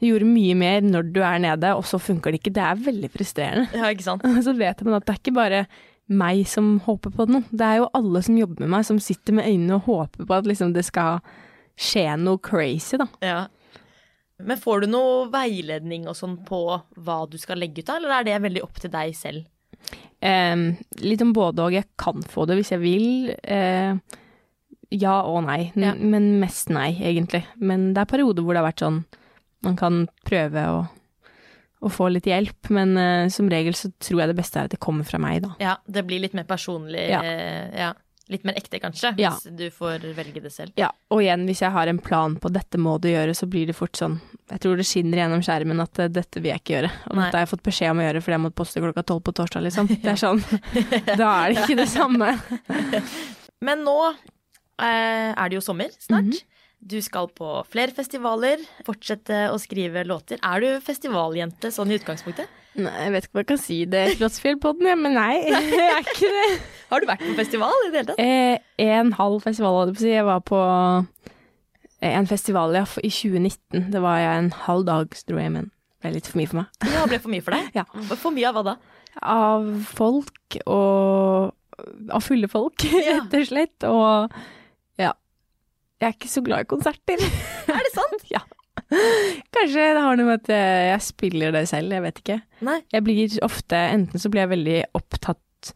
Du 0.00 0.08
gjorde 0.08 0.26
mye 0.32 0.56
mer 0.56 0.80
når 0.86 1.10
du 1.14 1.20
er 1.22 1.38
nede, 1.44 1.74
og 1.76 1.84
så 1.84 2.00
funker 2.00 2.32
det 2.32 2.40
ikke. 2.40 2.54
Det 2.56 2.62
er 2.64 2.82
veldig 2.88 3.10
frustrerende. 3.12 3.68
Ja, 3.76 3.90
ikke 3.92 4.06
sant. 4.06 4.22
Så 4.46 4.54
vet 4.56 4.80
man 4.86 4.96
at 4.96 5.04
det 5.04 5.12
er 5.12 5.18
ikke 5.20 5.34
bare 5.36 5.58
meg 6.10 6.42
som 6.50 6.80
håper 6.84 7.12
på 7.14 7.26
noe. 7.30 7.44
Det 7.50 7.66
er 7.66 7.76
jo 7.80 7.88
alle 7.94 8.22
som 8.26 8.36
jobber 8.38 8.64
med 8.64 8.72
meg, 8.74 8.84
som 8.88 8.98
sitter 9.02 9.36
med 9.36 9.46
øynene 9.46 9.76
og 9.78 9.86
håper 9.86 10.26
på 10.26 10.36
at 10.40 10.48
liksom 10.50 10.72
det 10.74 10.84
skal 10.88 11.20
skje 11.80 12.04
noe 12.20 12.40
crazy, 12.42 12.98
da. 13.00 13.06
Ja. 13.24 13.40
Men 14.40 14.58
får 14.60 14.82
du 14.82 14.90
noe 14.90 15.28
veiledning 15.32 16.08
og 16.08 16.16
sånn 16.16 16.38
på 16.48 16.60
hva 16.96 17.18
du 17.30 17.36
skal 17.40 17.60
legge 17.60 17.82
ut 17.84 17.90
av, 17.92 18.00
eller 18.00 18.16
er 18.18 18.26
det 18.26 18.38
veldig 18.42 18.62
opp 18.64 18.80
til 18.82 18.90
deg 18.92 19.14
selv? 19.16 19.44
Eh, 20.20 20.56
litt 21.04 21.22
om 21.24 21.32
både 21.36 21.62
og. 21.66 21.72
Jeg 21.76 21.86
kan 22.00 22.22
få 22.26 22.46
det 22.48 22.58
hvis 22.58 22.72
jeg 22.74 22.82
vil. 22.82 23.06
Eh, 23.44 23.94
ja 24.90 25.16
og 25.22 25.44
nei, 25.46 25.70
Ja. 25.78 25.94
men 25.94 26.40
mest 26.40 26.68
nei, 26.74 26.90
egentlig. 26.98 27.44
Men 27.56 27.92
det 27.94 28.02
er 28.02 28.10
perioder 28.16 28.42
hvor 28.42 28.56
det 28.56 28.62
har 28.64 28.72
vært 28.72 28.82
sånn 28.82 29.04
man 29.62 29.76
kan 29.76 30.06
prøve 30.24 30.62
å, 30.72 30.80
å 31.80 31.88
få 31.88 32.10
litt 32.12 32.26
hjelp, 32.28 32.68
men 32.76 32.92
uh, 32.98 33.28
som 33.32 33.48
regel 33.50 33.74
så 33.78 33.88
tror 34.02 34.20
jeg 34.24 34.28
det 34.34 34.36
beste 34.42 34.60
er 34.60 34.68
at 34.68 34.74
det 34.74 34.80
kommer 34.84 35.06
fra 35.08 35.18
meg, 35.22 35.42
da. 35.46 35.54
Ja, 35.62 35.78
det 35.88 36.02
blir 36.08 36.20
litt 36.20 36.34
mer 36.36 36.44
personlig. 36.48 37.06
Ja. 37.08 37.22
eh, 37.24 37.70
ja. 37.86 37.92
Litt 38.30 38.44
mer 38.46 38.54
ekte, 38.54 38.78
kanskje, 38.78 39.14
Ja. 39.18 39.32
hvis 39.34 39.56
du 39.58 39.64
får 39.74 40.04
velge 40.14 40.38
det 40.44 40.52
selv. 40.54 40.70
Ja, 40.78 40.92
og 41.10 41.18
igjen, 41.24 41.48
hvis 41.48 41.62
jeg 41.64 41.72
har 41.74 41.88
en 41.90 41.98
plan 41.98 42.36
på 42.38 42.52
dette 42.54 42.78
må 42.78 42.92
du 43.02 43.08
gjøre, 43.10 43.32
så 43.34 43.48
blir 43.50 43.66
det 43.66 43.74
fort 43.74 43.98
sånn 43.98 44.20
Jeg 44.52 44.60
tror 44.62 44.76
det 44.78 44.86
skinner 44.86 45.18
gjennom 45.18 45.42
skjermen 45.42 45.82
at 45.82 45.98
eh, 45.98 46.06
dette 46.14 46.38
vil 46.38 46.52
jeg 46.52 46.62
ikke 46.62 46.76
gjøre. 46.76 46.90
Og 47.10 47.16
Nei. 47.16 47.24
dette 47.24 47.40
har 47.40 47.42
jeg 47.46 47.50
fått 47.56 47.64
beskjed 47.66 47.90
om 47.90 47.98
å 47.98 48.06
gjøre 48.06 48.22
fordi 48.22 48.36
jeg 48.36 48.44
må 48.44 48.52
poste 48.60 48.82
klokka 48.84 49.02
tolv 49.10 49.24
på 49.26 49.34
torsdag, 49.40 49.64
liksom. 49.66 49.90
Det 50.04 50.12
er 50.14 50.20
sånn. 50.20 50.44
Da 51.18 51.32
er 51.32 51.54
det 51.56 51.64
ikke 51.64 51.80
det 51.82 51.88
samme. 51.90 52.30
Men 53.66 53.82
nå 53.88 53.96
er 54.80 55.48
det 55.50 55.58
jo 55.58 55.64
sommer 55.64 55.90
snart. 55.98 56.30
Mhm. 56.30 56.46
Du 56.80 56.96
skal 57.04 57.28
på 57.36 57.46
flere 57.68 57.92
festivaler, 57.92 58.62
fortsette 58.86 59.50
å 59.52 59.58
skrive 59.60 60.00
låter. 60.08 60.40
Er 60.40 60.62
du 60.64 60.68
festivaljente 60.84 61.68
sånn 61.74 61.92
i 61.92 61.98
utgangspunktet? 61.98 62.48
Nei, 62.80 62.92
jeg 63.04 63.12
vet 63.12 63.26
ikke 63.26 63.34
om 63.34 63.40
jeg 63.42 63.48
kan 63.50 63.58
si 63.60 63.76
det 63.90 64.00
i 64.06 64.12
Slottsfjellpodden, 64.14 64.86
ja, 64.88 64.94
men 64.96 65.16
nei, 65.18 65.40
jeg 65.50 65.88
er 65.90 66.04
ikke 66.06 66.30
det. 66.30 66.46
Har 66.88 67.02
du 67.02 67.08
vært 67.10 67.24
på 67.26 67.34
festival 67.36 67.74
i 67.84 67.90
det 67.90 67.98
hele 68.00 68.12
tatt? 68.12 68.22
Eh, 68.22 68.86
en 68.86 69.10
halv 69.18 69.42
festival, 69.44 69.76
holdt 69.80 69.90
jeg 69.90 69.98
på 69.98 70.00
å 70.00 70.06
si. 70.06 70.12
Jeg 70.14 70.28
var 70.28 70.44
på 70.46 70.60
eh, 72.00 72.14
en 72.14 72.30
festival 72.30 72.78
ja, 72.78 72.86
i 73.02 73.10
2019. 73.12 73.90
Det 73.92 74.02
var 74.06 74.22
jeg 74.22 74.44
en 74.44 74.52
halv 74.64 74.86
dag, 74.88 75.18
dro 75.28 75.42
jeg, 75.42 75.54
men 75.58 75.68
det 75.68 76.06
ble 76.06 76.14
litt 76.16 76.30
for 76.30 76.40
mye 76.40 76.52
for 76.52 76.62
meg. 76.62 76.88
Ja, 76.94 77.04
ble 77.10 77.20
for 77.20 77.34
mye 77.34 77.44
for 77.44 77.58
deg? 77.58 77.68
Ja. 77.82 77.84
For 78.14 78.36
mye 78.38 78.48
av 78.48 78.56
hva 78.56 78.64
da? 78.70 78.76
Av 79.26 79.68
folk 79.90 80.56
og 80.64 81.50
Av 82.14 82.22
fulle 82.24 82.48
folk, 82.52 82.86
rett 83.10 83.36
og 83.36 83.46
slett. 83.50 83.86
Og. 83.88 84.40
Jeg 86.00 86.08
er 86.08 86.16
ikke 86.16 86.32
så 86.32 86.42
glad 86.44 86.64
i 86.64 86.70
konserter. 86.70 87.20
Er 87.70 87.84
det 87.84 87.92
sant? 87.92 88.24
ja. 88.34 88.40
Kanskje 89.54 89.84
det 89.94 90.02
har 90.02 90.16
noe 90.18 90.26
med 90.26 90.40
at 90.40 90.48
eh, 90.54 90.88
jeg 90.90 91.06
spiller 91.06 91.52
det 91.54 91.66
selv, 91.70 91.92
jeg 91.94 92.04
vet 92.06 92.20
ikke. 92.22 92.38
Nei. 92.66 92.80
Jeg 92.90 93.06
blir 93.06 93.36
ofte, 93.46 93.78
enten 93.94 94.22
så 94.22 94.30
blir 94.32 94.44
jeg 94.46 94.52
veldig 94.54 94.78
opptatt 94.98 95.74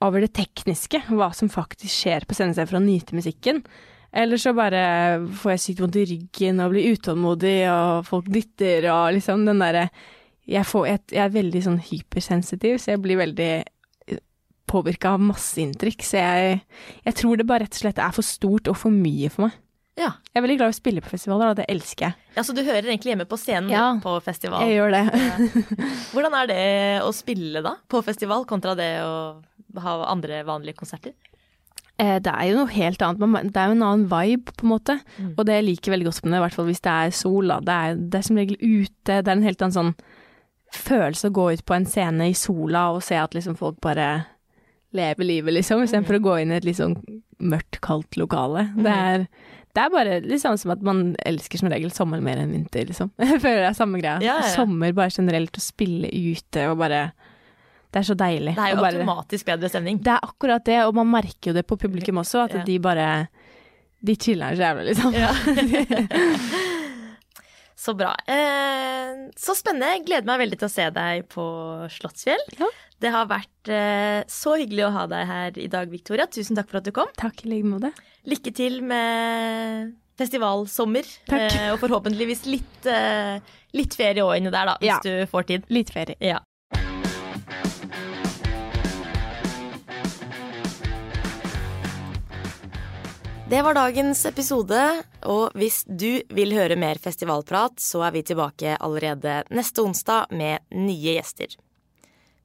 over 0.00 0.24
det 0.24 0.30
tekniske, 0.38 1.02
hva 1.12 1.28
som 1.36 1.50
faktisk 1.52 1.92
skjer 1.92 2.24
på 2.24 2.36
scenen 2.36 2.56
for 2.62 2.78
å 2.78 2.84
nyte 2.84 3.18
musikken. 3.18 3.60
Eller 4.16 4.40
så 4.40 4.54
bare 4.56 4.80
får 5.42 5.52
jeg 5.54 5.62
sykt 5.64 5.82
vondt 5.84 5.98
i 6.00 6.06
ryggen 6.14 6.62
og 6.62 6.72
blir 6.72 6.96
utålmodig, 6.96 7.58
og 7.70 8.08
folk 8.08 8.30
dytter 8.32 8.88
og 8.94 9.12
liksom 9.18 9.44
den 9.46 9.60
derre 9.62 9.84
jeg, 10.50 10.64
jeg, 10.64 11.02
jeg 11.12 11.22
er 11.22 11.34
veldig 11.34 11.60
sånn 11.62 11.82
hypersensitiv, 11.90 12.80
så 12.80 12.94
jeg 12.94 13.02
blir 13.04 13.20
veldig 13.20 13.52
påvirka 14.70 15.16
av 15.16 15.24
masse 15.32 15.58
inntrykk. 15.62 16.04
Så 16.06 16.20
jeg, 16.22 16.60
jeg 17.04 17.18
tror 17.18 17.40
det 17.40 17.48
bare 17.50 17.66
rett 17.66 17.74
og 17.76 17.82
slett 17.82 17.98
er 18.00 18.14
for 18.14 18.26
stort 18.26 18.70
og 18.70 18.78
for 18.78 18.94
mye 18.94 19.28
for 19.34 19.48
meg. 19.48 19.58
Ja. 19.98 20.12
Jeg 20.30 20.38
er 20.38 20.44
veldig 20.46 20.56
glad 20.60 20.70
i 20.70 20.72
å 20.72 20.78
spille 20.78 21.02
på 21.04 21.10
festivaler, 21.12 21.50
og 21.52 21.58
det 21.58 21.66
elsker 21.68 22.06
jeg. 22.06 22.14
ja, 22.38 22.42
Så 22.46 22.54
du 22.56 22.62
hører 22.64 22.86
egentlig 22.88 23.10
hjemme 23.12 23.26
på 23.28 23.36
scenen 23.36 23.68
Ja. 23.74 23.88
på 24.00 24.14
festival. 24.24 24.62
Jeg 24.64 24.78
gjør 24.78 24.94
det. 24.94 25.02
Hvordan 26.14 26.36
er 26.40 26.46
det 26.48 26.62
å 27.04 27.10
spille 27.12 27.60
da, 27.66 27.74
på 27.90 28.00
festival, 28.06 28.46
kontra 28.48 28.76
det 28.78 28.92
å 29.04 29.42
ha 29.82 29.96
andre 30.08 30.40
vanlige 30.48 30.78
konserter? 30.78 31.12
Eh, 32.00 32.16
Det 32.22 32.32
er 32.32 32.46
jo 32.48 32.62
noe 32.62 32.72
helt 32.72 33.02
annet. 33.04 33.52
Det 33.52 33.60
er 33.60 33.68
jo 33.74 33.76
en 33.76 33.82
annen 33.90 34.06
vibe, 34.08 34.54
på 34.56 34.64
en 34.64 34.72
måte. 34.72 34.96
Mm. 35.18 35.34
Og 35.36 35.44
det 35.44 35.58
jeg 35.58 35.66
liker 35.68 35.92
veldig 35.92 36.08
godt 36.08 36.22
med 36.24 36.32
det, 36.32 36.38
i 36.40 36.44
hvert 36.46 36.56
fall 36.56 36.70
hvis 36.70 36.80
det 36.86 36.94
er 36.96 37.10
sol. 37.20 37.52
Da. 37.52 37.60
Det, 37.60 37.76
er, 37.76 38.00
det 38.14 38.18
er 38.22 38.26
som 38.30 38.40
regel 38.40 38.56
ute. 38.62 39.20
Det 39.20 39.28
er 39.28 39.36
en 39.36 39.44
helt 39.50 39.60
annen 39.66 39.76
sånn 39.76 39.94
følelse 40.72 41.28
å 41.28 41.34
gå 41.34 41.48
ut 41.58 41.64
på 41.66 41.74
en 41.76 41.84
scene 41.90 42.30
i 42.30 42.34
sola 42.38 42.86
og 42.94 43.02
se 43.04 43.18
at 43.18 43.34
liksom 43.36 43.56
folk 43.58 43.80
bare 43.82 44.06
lever 44.96 45.24
livet, 45.26 45.54
liksom, 45.54 45.84
istedenfor 45.86 46.16
å 46.18 46.22
gå 46.24 46.34
inn 46.42 46.50
i 46.52 46.56
et 46.58 46.64
litt 46.66 46.78
sånn 46.80 46.96
mørkt, 47.38 47.78
kaldt 47.84 48.16
lokale. 48.18 48.66
Det 48.74 48.90
er, 48.90 49.26
det 49.76 49.82
er 49.84 49.92
bare 49.94 50.16
litt 50.24 50.42
sånn 50.42 50.58
som 50.58 50.70
at 50.74 50.82
man 50.82 51.12
elsker 51.28 51.58
som 51.62 51.70
regel 51.70 51.92
sommer 51.94 52.20
mer 52.24 52.38
enn 52.42 52.50
vinter, 52.56 52.88
liksom. 52.90 53.12
Jeg 53.22 53.38
føler 53.42 53.62
det 53.62 53.70
er 53.70 53.78
samme 53.78 54.00
greia. 54.02 54.18
Ja, 54.24 54.40
ja. 54.42 54.50
Sommer 54.56 54.92
bare 54.96 55.10
generelt, 55.14 55.56
å 55.56 55.62
spille 55.62 56.10
ute 56.10 56.66
og 56.72 56.78
bare 56.82 57.04
Det 57.90 57.98
er 58.02 58.06
så 58.10 58.14
deilig. 58.18 58.54
Det 58.58 58.64
er 58.66 58.74
jo 58.74 58.82
bare, 58.82 58.98
automatisk 59.00 59.46
bedre 59.46 59.70
stemning. 59.72 59.96
det 60.02 60.12
er 60.16 60.20
akkurat 60.26 60.64
det, 60.66 60.80
og 60.86 60.94
man 60.98 61.08
merker 61.10 61.50
jo 61.52 61.56
det 61.60 61.66
på 61.70 61.78
publikum 61.78 62.18
også, 62.22 62.44
at 62.48 62.54
Ja. 62.60 62.64
de 62.66 62.78
bare 62.82 63.06
De 64.02 64.14
chiller'n 64.16 64.56
så 64.56 64.62
jævlig, 64.64 64.84
liksom. 64.90 65.12
Ja. 65.14 65.30
så 67.76 67.94
bra. 67.94 68.14
Eh, 68.26 69.30
så 69.36 69.54
spennende. 69.56 70.04
Gleder 70.06 70.26
meg 70.28 70.42
veldig 70.44 70.58
til 70.60 70.68
å 70.68 70.72
se 70.72 70.86
deg 70.94 71.26
på 71.32 71.44
Slottsfjell. 71.92 72.42
Ja. 72.58 72.68
Det 73.00 73.08
har 73.14 73.28
vært 73.30 73.70
eh, 73.72 74.20
så 74.28 74.56
hyggelig 74.60 74.84
å 74.86 74.92
ha 74.92 75.06
deg 75.08 75.24
her 75.30 75.58
i 75.62 75.68
dag, 75.72 75.88
Victoria. 75.92 76.26
Tusen 76.28 76.58
takk 76.58 76.68
for 76.68 76.80
at 76.82 76.88
du 76.88 76.92
kom. 76.96 77.08
Takk 77.16 77.46
i 77.46 77.52
like 77.54 77.68
måte. 77.68 77.92
Lykke 78.28 78.52
til 78.56 78.80
med 78.84 79.94
festivalsommer. 80.20 81.08
Takk. 81.30 81.46
Eh, 81.56 81.70
og 81.72 81.80
forhåpentligvis 81.80 82.44
litt, 82.50 82.84
eh, 82.84 83.40
litt 83.72 83.96
ferie 83.96 84.20
òg 84.26 84.36
inni 84.36 84.52
der, 84.52 84.74
da, 84.74 84.76
hvis 84.82 84.92
Ja. 84.92 85.00
du 85.00 85.26
får 85.32 85.48
tid. 85.48 85.64
Litt 85.72 85.88
ferie. 85.96 86.16
Ja. 86.20 86.40
Det 93.50 93.62
var 93.62 93.74
dagens 93.74 94.20
episode, 94.28 94.78
og 95.26 95.56
hvis 95.58 95.80
du 95.90 96.20
vil 96.30 96.52
høre 96.54 96.76
mer 96.78 97.00
festivalprat, 97.02 97.80
så 97.82 98.04
er 98.06 98.12
vi 98.14 98.22
tilbake 98.22 98.76
allerede 98.78 99.40
neste 99.50 99.82
onsdag 99.82 100.30
med 100.30 100.62
nye 100.70 101.16
gjester. 101.16 101.56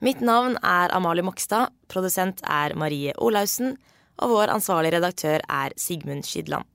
Mitt 0.03 0.19
navn 0.19 0.57
er 0.59 0.91
Amalie 0.91 1.23
Mokstad, 1.23 1.71
produsent 1.87 2.41
er 2.43 2.75
Marie 2.75 3.13
Olaussen, 3.15 3.77
og 4.19 4.33
vår 4.33 4.51
ansvarlige 4.57 4.97
redaktør 4.97 5.43
er 5.47 5.75
Sigmund 5.79 6.25
Skydland. 6.27 6.67